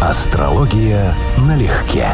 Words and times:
Астрология 0.00 1.12
налегке. 1.38 2.06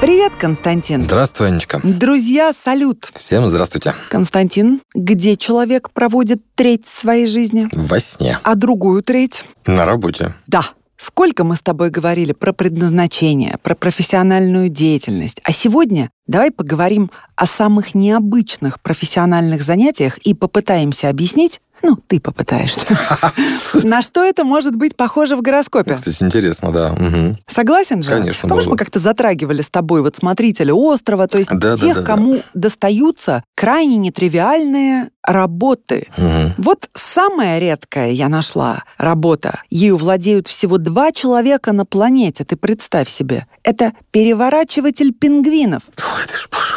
Привет, 0.00 0.32
Константин. 0.38 1.02
Здравствуй, 1.02 1.48
Анечка. 1.48 1.80
Друзья, 1.82 2.52
салют. 2.64 3.10
Всем 3.14 3.48
здравствуйте. 3.48 3.94
Константин, 4.10 4.82
где 4.94 5.36
человек 5.38 5.90
проводит 5.90 6.42
треть 6.54 6.86
своей 6.86 7.26
жизни, 7.26 7.66
Во 7.72 7.98
сне. 7.98 8.38
а 8.44 8.54
другую 8.56 9.02
треть? 9.02 9.44
На 9.66 9.86
работе. 9.86 10.34
Да. 10.46 10.64
Сколько 10.98 11.44
мы 11.44 11.54
с 11.56 11.60
тобой 11.60 11.90
говорили 11.90 12.32
про 12.32 12.52
предназначение, 12.52 13.56
про 13.62 13.74
профессиональную 13.76 14.68
деятельность. 14.68 15.40
А 15.44 15.52
сегодня 15.52 16.10
давай 16.26 16.50
поговорим 16.50 17.10
о 17.36 17.46
самых 17.46 17.94
необычных 17.94 18.80
профессиональных 18.80 19.62
занятиях 19.62 20.18
и 20.18 20.34
попытаемся 20.34 21.08
объяснить, 21.08 21.60
ну, 21.82 21.96
ты 22.06 22.20
попытаешься, 22.20 22.98
на 23.82 24.02
что 24.02 24.24
это 24.24 24.44
может 24.44 24.74
быть 24.74 24.96
похоже 24.96 25.36
в 25.36 25.42
гороскопе. 25.42 25.94
Кстати, 25.94 26.22
интересно, 26.22 26.72
да. 26.72 26.92
Мгм. 26.92 27.38
Согласен 27.46 28.02
же? 28.02 28.10
Конечно, 28.10 28.48
Помнишь, 28.48 28.64
было. 28.64 28.72
мы 28.72 28.76
как-то 28.78 28.98
затрагивали 28.98 29.62
с 29.62 29.70
тобой 29.70 30.02
вот 30.02 30.16
смотрителя 30.16 30.74
острова, 30.74 31.26
то 31.28 31.38
есть 31.38 31.50
Да, 31.50 31.76
тех, 31.76 31.94
да, 31.96 32.00
да. 32.00 32.06
кому 32.06 32.40
достаются 32.54 33.42
крайне 33.54 33.96
нетривиальные 33.96 35.10
работы. 35.24 36.08
Мгм. 36.16 36.54
Вот 36.58 36.88
самая 36.94 37.58
редкая 37.58 38.10
я 38.10 38.28
нашла 38.28 38.84
работа. 38.96 39.60
Ею 39.70 39.96
владеют 39.96 40.48
всего 40.48 40.78
два 40.78 41.12
человека 41.12 41.72
на 41.72 41.84
планете, 41.84 42.44
ты 42.44 42.56
представь 42.56 43.08
себе. 43.08 43.46
Это 43.62 43.92
переворачиватель 44.10 45.12
пингвинов. 45.12 45.82
Ой, 45.98 46.24
ты 46.26 46.36
ж, 46.38 46.48
боже. 46.50 46.67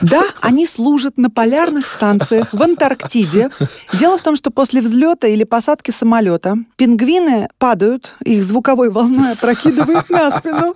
Да, 0.00 0.24
они 0.40 0.66
служат 0.66 1.16
на 1.16 1.30
полярных 1.30 1.86
станциях 1.86 2.52
в 2.52 2.62
Антарктиде. 2.62 3.50
Дело 3.92 4.18
в 4.18 4.22
том, 4.22 4.36
что 4.36 4.50
после 4.50 4.80
взлета 4.80 5.28
или 5.28 5.44
посадки 5.44 5.90
самолета 5.90 6.56
пингвины 6.76 7.48
падают, 7.58 8.14
их 8.24 8.44
звуковой 8.44 8.90
волной 8.90 9.32
опрокидывает 9.32 10.08
на 10.10 10.30
спину. 10.30 10.74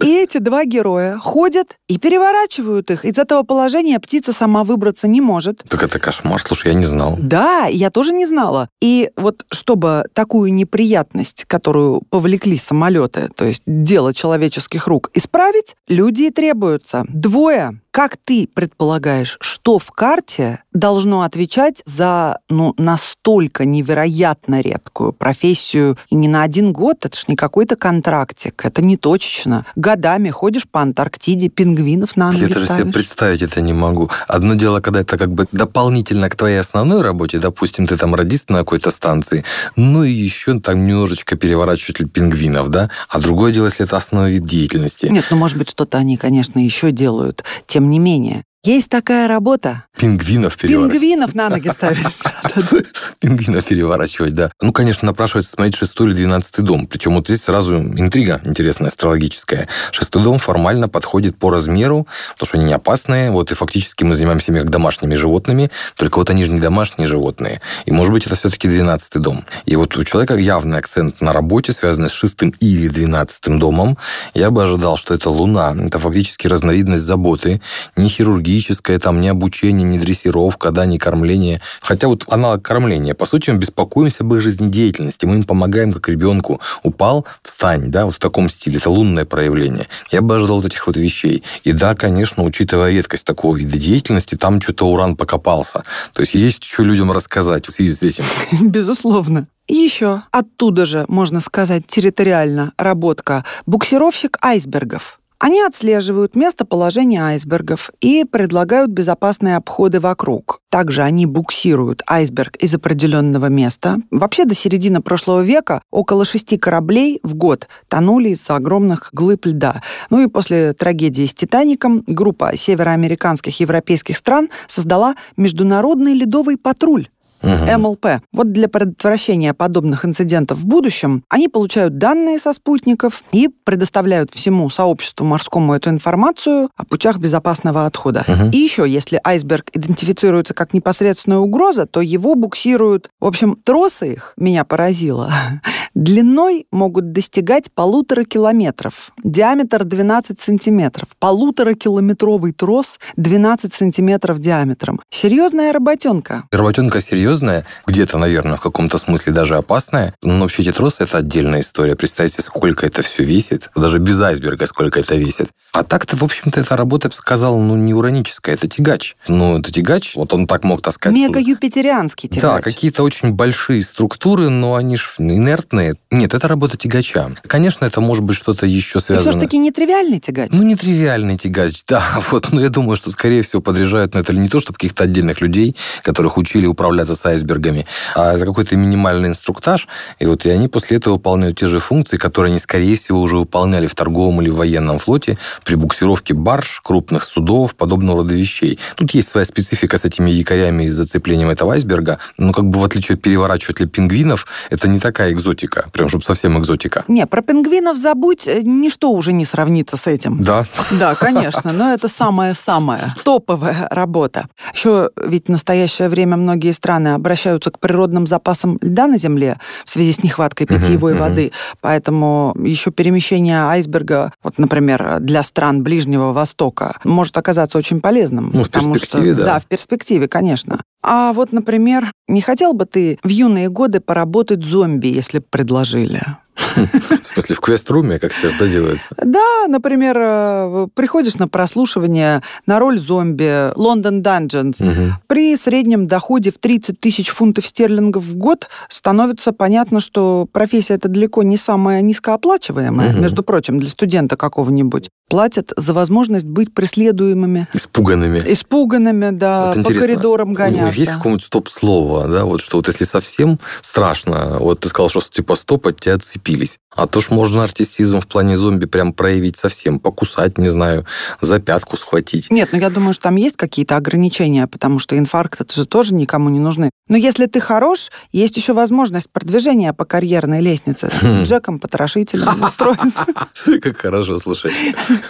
И 0.00 0.16
эти 0.16 0.38
два 0.38 0.64
героя 0.64 1.18
ходят 1.18 1.76
и 1.88 1.98
переворачивают 1.98 2.90
их. 2.90 3.04
Из 3.04 3.18
этого 3.18 3.42
положения 3.42 3.98
птица 4.00 4.32
сама 4.32 4.64
выбраться 4.64 5.08
не 5.08 5.20
может. 5.20 5.64
Так 5.68 5.82
это 5.82 5.98
кошмар. 5.98 6.40
Слушай, 6.42 6.72
я 6.72 6.78
не 6.78 6.84
знал. 6.84 7.16
Да, 7.18 7.66
я 7.66 7.90
тоже 7.90 8.12
не 8.12 8.26
знала. 8.26 8.68
И 8.80 9.10
вот 9.16 9.44
чтобы 9.50 10.06
такую 10.12 10.52
неприятность, 10.52 11.44
которую 11.46 12.02
повлекли 12.10 12.56
самолеты, 12.56 13.28
то 13.34 13.44
есть 13.44 13.62
дело 13.66 14.14
человеческих 14.14 14.86
рук, 14.86 15.10
исправить, 15.14 15.74
люди 15.88 16.22
и 16.24 16.30
требуются. 16.30 17.04
Двое. 17.08 17.80
Как 17.90 18.11
ты 18.16 18.48
предполагаешь, 18.52 19.36
что 19.40 19.78
в 19.78 19.90
карте 19.90 20.62
должно 20.72 21.22
отвечать 21.22 21.82
за 21.84 22.38
ну, 22.48 22.74
настолько 22.76 23.64
невероятно 23.64 24.60
редкую 24.60 25.12
профессию 25.12 25.98
и 26.08 26.14
не 26.14 26.28
на 26.28 26.42
один 26.42 26.72
год, 26.72 27.04
это 27.04 27.16
ж 27.16 27.24
не 27.28 27.36
какой-то 27.36 27.76
контрактик, 27.76 28.64
это 28.64 28.82
не 28.82 28.96
точечно. 28.96 29.66
Годами 29.76 30.30
ходишь 30.30 30.68
по 30.68 30.80
Антарктиде, 30.80 31.48
пингвинов 31.48 32.16
на 32.16 32.32
ноги 32.32 32.42
Я 32.42 32.48
даже 32.48 32.66
себе 32.66 32.86
представить 32.86 33.42
это 33.42 33.60
не 33.60 33.72
могу. 33.72 34.10
Одно 34.28 34.54
дело, 34.54 34.80
когда 34.80 35.00
это 35.00 35.18
как 35.18 35.32
бы 35.32 35.46
дополнительно 35.52 36.28
к 36.28 36.36
твоей 36.36 36.60
основной 36.60 37.02
работе, 37.02 37.38
допустим, 37.38 37.86
ты 37.86 37.96
там 37.96 38.14
радист 38.14 38.50
на 38.50 38.58
какой-то 38.58 38.90
станции, 38.90 39.44
ну 39.76 40.04
и 40.04 40.10
еще 40.10 40.58
там 40.60 40.86
немножечко 40.86 41.36
переворачиватель 41.36 42.08
пингвинов, 42.08 42.68
да? 42.68 42.90
А 43.08 43.18
другое 43.18 43.52
дело, 43.52 43.66
если 43.66 43.84
это 43.84 43.96
основной 43.96 44.32
вид 44.32 44.44
деятельности. 44.44 45.06
Нет, 45.06 45.26
ну, 45.30 45.36
может 45.36 45.58
быть, 45.58 45.70
что-то 45.70 45.98
они, 45.98 46.16
конечно, 46.16 46.58
еще 46.58 46.90
делают. 46.92 47.44
Тем 47.66 47.90
не 47.90 47.98
менее, 48.02 48.44
есть 48.64 48.90
такая 48.90 49.26
работа. 49.26 49.84
Пингвинов 49.98 50.56
переворачивать. 50.56 50.92
Пингвинов 50.92 51.34
на 51.34 51.48
ноги 51.48 51.68
ставить. 51.68 52.06
Пингвина 53.20 53.60
переворачивать, 53.60 54.34
да. 54.34 54.52
Ну, 54.60 54.72
конечно, 54.72 55.06
напрашивается 55.06 55.50
смотреть 55.50 55.76
шестой 55.76 56.08
или 56.08 56.14
двенадцатый 56.14 56.64
дом. 56.64 56.86
Причем 56.86 57.16
вот 57.16 57.26
здесь 57.26 57.42
сразу 57.42 57.76
интрига 57.76 58.40
интересная, 58.44 58.88
астрологическая. 58.88 59.68
Шестой 59.90 60.22
дом 60.22 60.38
формально 60.38 60.88
подходит 60.88 61.36
по 61.36 61.50
размеру, 61.50 62.06
потому 62.34 62.46
что 62.46 62.58
они 62.58 62.66
не 62.66 62.72
опасные. 62.72 63.32
Вот 63.32 63.50
и 63.50 63.54
фактически 63.54 64.04
мы 64.04 64.14
занимаемся 64.14 64.52
ими 64.52 64.60
как 64.60 64.70
домашними 64.70 65.16
животными, 65.16 65.70
только 65.96 66.18
вот 66.18 66.30
они 66.30 66.44
же 66.44 66.52
не 66.52 66.60
домашние 66.60 67.08
животные. 67.08 67.60
И, 67.84 67.90
может 67.90 68.12
быть, 68.12 68.26
это 68.26 68.36
все-таки 68.36 68.68
двенадцатый 68.68 69.20
дом. 69.20 69.44
И 69.66 69.74
вот 69.74 69.96
у 69.96 70.04
человека 70.04 70.36
явный 70.36 70.78
акцент 70.78 71.20
на 71.20 71.32
работе, 71.32 71.72
связанный 71.72 72.10
с 72.10 72.12
шестым 72.12 72.54
или 72.60 72.86
двенадцатым 72.86 73.58
домом. 73.58 73.98
Я 74.34 74.50
бы 74.50 74.62
ожидал, 74.62 74.96
что 74.96 75.14
это 75.14 75.30
луна. 75.30 75.74
Это 75.76 75.98
фактически 75.98 76.46
разновидность 76.46 77.02
заботы. 77.02 77.60
Не 77.96 78.08
хирургическая, 78.52 78.98
там, 78.98 79.20
не 79.20 79.28
обучение, 79.28 79.84
не 79.84 79.98
дрессировка, 79.98 80.70
да, 80.70 80.86
не 80.86 80.98
кормление. 80.98 81.60
Хотя 81.80 82.08
вот 82.08 82.24
аналог 82.28 82.62
кормления. 82.62 83.14
По 83.14 83.26
сути, 83.26 83.50
мы 83.50 83.58
беспокоимся 83.58 84.18
об 84.20 84.34
их 84.34 84.40
жизнедеятельности. 84.40 85.26
Мы 85.26 85.36
им 85.36 85.44
помогаем, 85.44 85.92
как 85.92 86.08
ребенку. 86.08 86.60
Упал, 86.82 87.26
встань, 87.42 87.90
да, 87.90 88.06
вот 88.06 88.14
в 88.14 88.18
таком 88.18 88.50
стиле. 88.50 88.78
Это 88.78 88.90
лунное 88.90 89.24
проявление. 89.24 89.86
Я 90.10 90.20
бы 90.20 90.36
ожидал 90.36 90.56
вот 90.56 90.66
этих 90.66 90.86
вот 90.86 90.96
вещей. 90.96 91.42
И 91.64 91.72
да, 91.72 91.94
конечно, 91.94 92.42
учитывая 92.42 92.92
редкость 92.92 93.24
такого 93.24 93.56
вида 93.56 93.78
деятельности, 93.78 94.36
там 94.36 94.60
что-то 94.60 94.86
уран 94.86 95.16
покопался. 95.16 95.84
То 96.12 96.20
есть 96.22 96.34
есть 96.34 96.64
что 96.64 96.84
людям 96.84 97.12
рассказать 97.12 97.66
в 97.66 97.72
связи 97.72 97.92
с 97.92 98.02
этим. 98.02 98.24
Безусловно. 98.60 99.46
Еще 99.68 100.22
оттуда 100.32 100.86
же, 100.86 101.04
можно 101.08 101.40
сказать, 101.40 101.86
территориально 101.86 102.72
работка. 102.76 103.44
Буксировщик 103.64 104.36
айсбергов. 104.42 105.21
Они 105.42 105.60
отслеживают 105.60 106.36
местоположение 106.36 107.20
айсбергов 107.20 107.90
и 108.00 108.22
предлагают 108.22 108.92
безопасные 108.92 109.56
обходы 109.56 109.98
вокруг. 109.98 110.60
Также 110.70 111.02
они 111.02 111.26
буксируют 111.26 112.04
айсберг 112.08 112.54
из 112.58 112.72
определенного 112.76 113.46
места. 113.46 113.96
Вообще 114.12 114.44
до 114.44 114.54
середины 114.54 115.00
прошлого 115.00 115.40
века 115.40 115.82
около 115.90 116.24
шести 116.24 116.58
кораблей 116.58 117.18
в 117.24 117.34
год 117.34 117.66
тонули 117.88 118.28
из-за 118.28 118.54
огромных 118.54 119.10
глыб 119.12 119.46
льда. 119.46 119.82
Ну 120.10 120.22
и 120.22 120.28
после 120.28 120.74
трагедии 120.74 121.26
с 121.26 121.34
«Титаником» 121.34 122.04
группа 122.06 122.56
североамериканских 122.56 123.58
европейских 123.58 124.18
стран 124.18 124.48
создала 124.68 125.16
Международный 125.36 126.14
ледовый 126.14 126.56
патруль. 126.56 127.08
Мгм. 127.42 127.80
МЛП. 127.82 128.06
Вот 128.32 128.52
для 128.52 128.68
предотвращения 128.68 129.54
подобных 129.54 130.04
инцидентов 130.04 130.58
в 130.58 130.66
будущем 130.66 131.24
они 131.28 131.48
получают 131.48 131.98
данные 131.98 132.38
со 132.38 132.52
спутников 132.52 133.22
и 133.32 133.48
предоставляют 133.48 134.30
всему 134.32 134.68
сообществу 134.70 135.24
морскому 135.24 135.74
эту 135.74 135.90
информацию 135.90 136.70
о 136.76 136.84
путях 136.84 137.18
безопасного 137.18 137.86
отхода. 137.86 138.24
Мгм. 138.26 138.50
И 138.50 138.56
еще, 138.56 138.88
если 138.88 139.20
айсберг 139.24 139.70
идентифицируется 139.72 140.54
как 140.54 140.74
непосредственная 140.74 141.38
угроза, 141.38 141.86
то 141.86 142.00
его 142.00 142.34
буксируют. 142.34 143.10
В 143.20 143.26
общем, 143.26 143.56
тросы 143.62 144.12
их, 144.12 144.34
меня 144.36 144.64
поразило, 144.64 145.30
длиной 146.02 146.66
могут 146.72 147.12
достигать 147.12 147.70
полутора 147.72 148.24
километров, 148.24 149.12
диаметр 149.22 149.84
12 149.84 150.40
сантиметров. 150.40 151.08
Полуторакилометровый 151.18 152.52
трос 152.52 152.98
12 153.16 153.72
сантиметров 153.72 154.40
диаметром. 154.40 155.00
Серьезная 155.10 155.72
работенка. 155.72 156.44
Работенка 156.50 157.00
серьезная, 157.00 157.64
где-то, 157.86 158.18
наверное, 158.18 158.56
в 158.56 158.60
каком-то 158.60 158.98
смысле 158.98 159.32
даже 159.32 159.56
опасная. 159.56 160.14
Но 160.22 160.40
вообще 160.40 160.62
эти 160.62 160.72
тросы– 160.72 161.02
это 161.04 161.18
отдельная 161.18 161.60
история. 161.60 161.94
Представьте, 161.94 162.42
сколько 162.42 162.84
это 162.84 163.02
все 163.02 163.22
весит. 163.22 163.70
Даже 163.76 163.98
без 163.98 164.20
айсберга 164.20 164.66
сколько 164.66 164.98
это 164.98 165.14
весит. 165.14 165.50
А 165.72 165.84
так-то, 165.84 166.16
в 166.16 166.24
общем-то, 166.24 166.60
эта 166.60 166.76
работа, 166.76 167.06
я 167.06 167.10
бы 167.10 167.14
сказал, 167.14 167.58
ну, 167.60 167.76
не 167.76 167.94
ураническая. 167.94 168.54
Это 168.54 168.68
тягач. 168.68 169.16
Ну, 169.28 169.58
это 169.58 169.72
тягач. 169.72 170.16
Вот 170.16 170.32
он 170.34 170.46
так 170.46 170.64
мог 170.64 170.82
таскать. 170.82 171.12
Мега-юпитерианский 171.12 172.28
Да, 172.28 172.58
тягач. 172.58 172.64
какие-то 172.64 173.02
очень 173.04 173.32
большие 173.32 173.82
структуры, 173.82 174.48
но 174.48 174.74
они 174.74 174.96
же 174.96 175.04
инертные. 175.18 175.91
Нет, 176.10 176.34
это 176.34 176.48
работа 176.48 176.76
тягача. 176.76 177.30
Конечно, 177.46 177.84
это 177.84 178.00
может 178.00 178.24
быть 178.24 178.36
что-то 178.36 178.66
еще 178.66 178.98
И 178.98 179.02
связано. 179.02 179.30
все-таки 179.32 179.58
нетривиальный 179.58 180.20
тягач. 180.20 180.50
Ну, 180.52 180.62
нетривиальный 180.62 181.36
тягач, 181.36 181.82
да. 181.88 182.02
Вот, 182.30 182.52
но 182.52 182.60
я 182.60 182.68
думаю, 182.68 182.96
что, 182.96 183.10
скорее 183.10 183.42
всего, 183.42 183.62
подряжают 183.62 184.14
на 184.14 184.20
это 184.20 184.32
не 184.32 184.48
то, 184.48 184.60
чтобы 184.60 184.76
каких-то 184.76 185.04
отдельных 185.04 185.40
людей, 185.40 185.76
которых 186.02 186.36
учили 186.36 186.66
управляться 186.66 187.14
с 187.16 187.24
айсбергами, 187.26 187.86
а 188.14 188.34
это 188.34 188.44
какой-то 188.44 188.76
минимальный 188.76 189.28
инструктаж. 189.28 189.88
И 190.18 190.26
вот 190.26 190.46
и 190.46 190.50
они 190.50 190.68
после 190.68 190.96
этого 190.98 191.14
выполняют 191.14 191.58
те 191.58 191.68
же 191.68 191.78
функции, 191.78 192.16
которые 192.16 192.50
они, 192.50 192.58
скорее 192.58 192.96
всего, 192.96 193.20
уже 193.20 193.36
выполняли 193.36 193.86
в 193.86 193.94
торговом 193.94 194.42
или 194.42 194.50
военном 194.50 194.98
флоте 194.98 195.38
при 195.64 195.74
буксировке 195.74 196.34
барж, 196.34 196.80
крупных 196.82 197.24
судов, 197.24 197.74
подобного 197.74 198.18
рода 198.18 198.34
вещей. 198.34 198.78
Тут 198.96 199.12
есть 199.12 199.28
своя 199.28 199.44
специфика 199.44 199.98
с 199.98 200.04
этими 200.04 200.30
якорями 200.30 200.84
и 200.84 200.88
зацеплением 200.88 201.50
этого 201.50 201.74
айсберга. 201.74 202.18
Но 202.38 202.52
как 202.52 202.64
бы 202.66 202.78
в 202.80 202.84
отличие 202.84 203.16
от 203.16 203.22
переворачивателя 203.22 203.86
пингвинов, 203.86 204.46
это 204.70 204.88
не 204.88 204.98
такая 205.00 205.32
экзотика. 205.32 205.71
Прям, 205.92 206.08
чтобы 206.08 206.24
совсем 206.24 206.58
экзотика. 206.58 207.04
Не, 207.08 207.26
про 207.26 207.42
пингвинов 207.42 207.96
забудь, 207.96 208.46
э, 208.46 208.60
ничто 208.62 209.10
уже 209.10 209.32
не 209.32 209.44
сравнится 209.44 209.96
с 209.96 210.06
этим. 210.06 210.42
Да, 210.42 210.66
Да, 210.90 211.14
конечно, 211.14 211.72
но 211.72 211.92
это 211.92 212.08
самая-самая 212.08 213.14
топовая 213.24 213.88
работа. 213.90 214.46
Еще 214.74 215.10
ведь 215.16 215.46
в 215.46 215.50
настоящее 215.50 216.08
время 216.08 216.36
многие 216.36 216.72
страны 216.72 217.14
обращаются 217.14 217.70
к 217.70 217.78
природным 217.78 218.26
запасам 218.26 218.78
льда 218.80 219.06
на 219.06 219.16
Земле 219.18 219.58
в 219.84 219.90
связи 219.90 220.12
с 220.12 220.22
нехваткой 220.22 220.66
питьевой 220.66 221.14
воды. 221.14 221.52
Поэтому 221.80 222.54
еще 222.58 222.90
перемещение 222.90 223.62
айсберга, 223.62 224.32
вот, 224.42 224.58
например, 224.58 225.18
для 225.20 225.42
стран 225.42 225.82
Ближнего 225.82 226.32
Востока, 226.32 226.96
может 227.04 227.36
оказаться 227.36 227.78
очень 227.78 228.00
полезным. 228.00 228.50
Ну, 228.52 228.64
в 228.64 228.70
перспективе, 228.70 229.32
что, 229.32 229.44
да. 229.44 229.54
Да, 229.54 229.60
в 229.60 229.66
перспективе, 229.66 230.28
конечно. 230.28 230.80
А 231.02 231.32
вот, 231.32 231.52
например, 231.52 232.12
не 232.28 232.40
хотел 232.40 232.72
бы 232.72 232.86
ты 232.86 233.18
в 233.22 233.28
юные 233.28 233.68
годы 233.68 234.00
поработать 234.00 234.64
зомби, 234.64 235.08
если 235.08 235.38
бы 235.38 235.44
предложили? 235.50 236.22
В 236.54 237.26
смысле, 237.26 237.56
в 237.56 237.60
квест-руме, 237.60 238.18
как 238.18 238.32
сейчас 238.32 238.54
это 238.54 238.68
делается? 238.68 239.14
Да, 239.22 239.66
например, 239.68 240.16
э, 240.18 240.86
приходишь 240.94 241.34
на 241.36 241.48
прослушивание 241.48 242.42
на 242.66 242.78
роль 242.78 242.98
зомби 242.98 243.72
London 243.74 244.22
Dungeons. 244.22 244.82
Мгм. 244.84 245.14
При 245.26 245.56
среднем 245.56 246.06
доходе 246.06 246.50
в 246.50 246.58
30 246.58 247.00
тысяч 247.00 247.28
фунтов 247.30 247.66
стерлингов 247.66 248.24
в 248.24 248.36
год 248.36 248.68
становится 248.88 249.52
понятно, 249.52 250.00
что 250.00 250.46
профессия 250.50 250.94
это 250.94 251.08
далеко 251.08 251.42
не 251.42 251.56
самая 251.56 252.00
низкооплачиваемая, 252.02 253.12
Мгм. 253.12 253.22
между 253.22 253.42
прочим, 253.42 253.78
для 253.78 253.88
студента 253.88 254.36
какого-нибудь. 254.36 255.08
Платят 255.32 255.72
за 255.78 255.94
возможность 255.94 256.44
быть 256.44 256.74
преследуемыми, 256.74 257.66
Испуганными. 257.72 258.42
испуганными, 258.52 259.30
да, 259.30 259.72
Вот 259.74 259.86
по 259.86 259.94
коридорам 259.94 260.52
гоняться. 260.52 261.00
Есть 261.00 261.12
какое-нибудь 261.12 261.46
стоп-слово, 261.46 262.28
да, 262.28 262.44
вот 262.44 262.60
что 262.60 262.76
вот 262.76 262.88
если 262.88 263.04
совсем 263.04 263.58
страшно, 263.80 264.58
вот 264.60 264.80
ты 264.80 264.90
сказал, 264.90 265.08
что 265.08 265.20
типа 265.20 265.54
стоп, 265.54 265.86
от 265.86 266.00
тебя 266.00 266.16
отцепились. 266.16 266.78
А 266.94 267.06
то 267.06 267.20
ж 267.20 267.30
можно 267.30 267.64
артистизм 267.64 268.20
в 268.20 268.26
плане 268.26 268.58
зомби 268.58 268.84
прям 268.84 269.14
проявить 269.14 269.56
совсем, 269.56 269.98
покусать, 269.98 270.58
не 270.58 270.68
знаю, 270.68 271.06
за 271.40 271.58
пятку 271.60 271.96
схватить. 271.96 272.50
Нет, 272.50 272.68
ну 272.72 272.78
я 272.78 272.90
думаю, 272.90 273.14
что 273.14 273.22
там 273.22 273.36
есть 273.36 273.56
какие-то 273.56 273.96
ограничения, 273.96 274.66
потому 274.66 274.98
что 274.98 275.16
инфаркт 275.16 275.62
это 275.62 275.74
же 275.74 275.86
тоже 275.86 276.12
никому 276.12 276.50
не 276.50 276.58
нужны. 276.58 276.90
Но 277.08 277.16
если 277.16 277.46
ты 277.46 277.60
хорош, 277.60 278.10
есть 278.32 278.56
еще 278.58 278.74
возможность 278.74 279.30
продвижения 279.30 279.94
по 279.94 280.04
карьерной 280.04 280.60
лестнице. 280.60 281.10
Хм. 281.22 281.44
Джеком, 281.44 281.78
потрошителем 281.78 282.62
устроиться. 282.62 283.26
Как 283.82 283.96
хорошо, 283.98 284.38
слушай. 284.38 284.72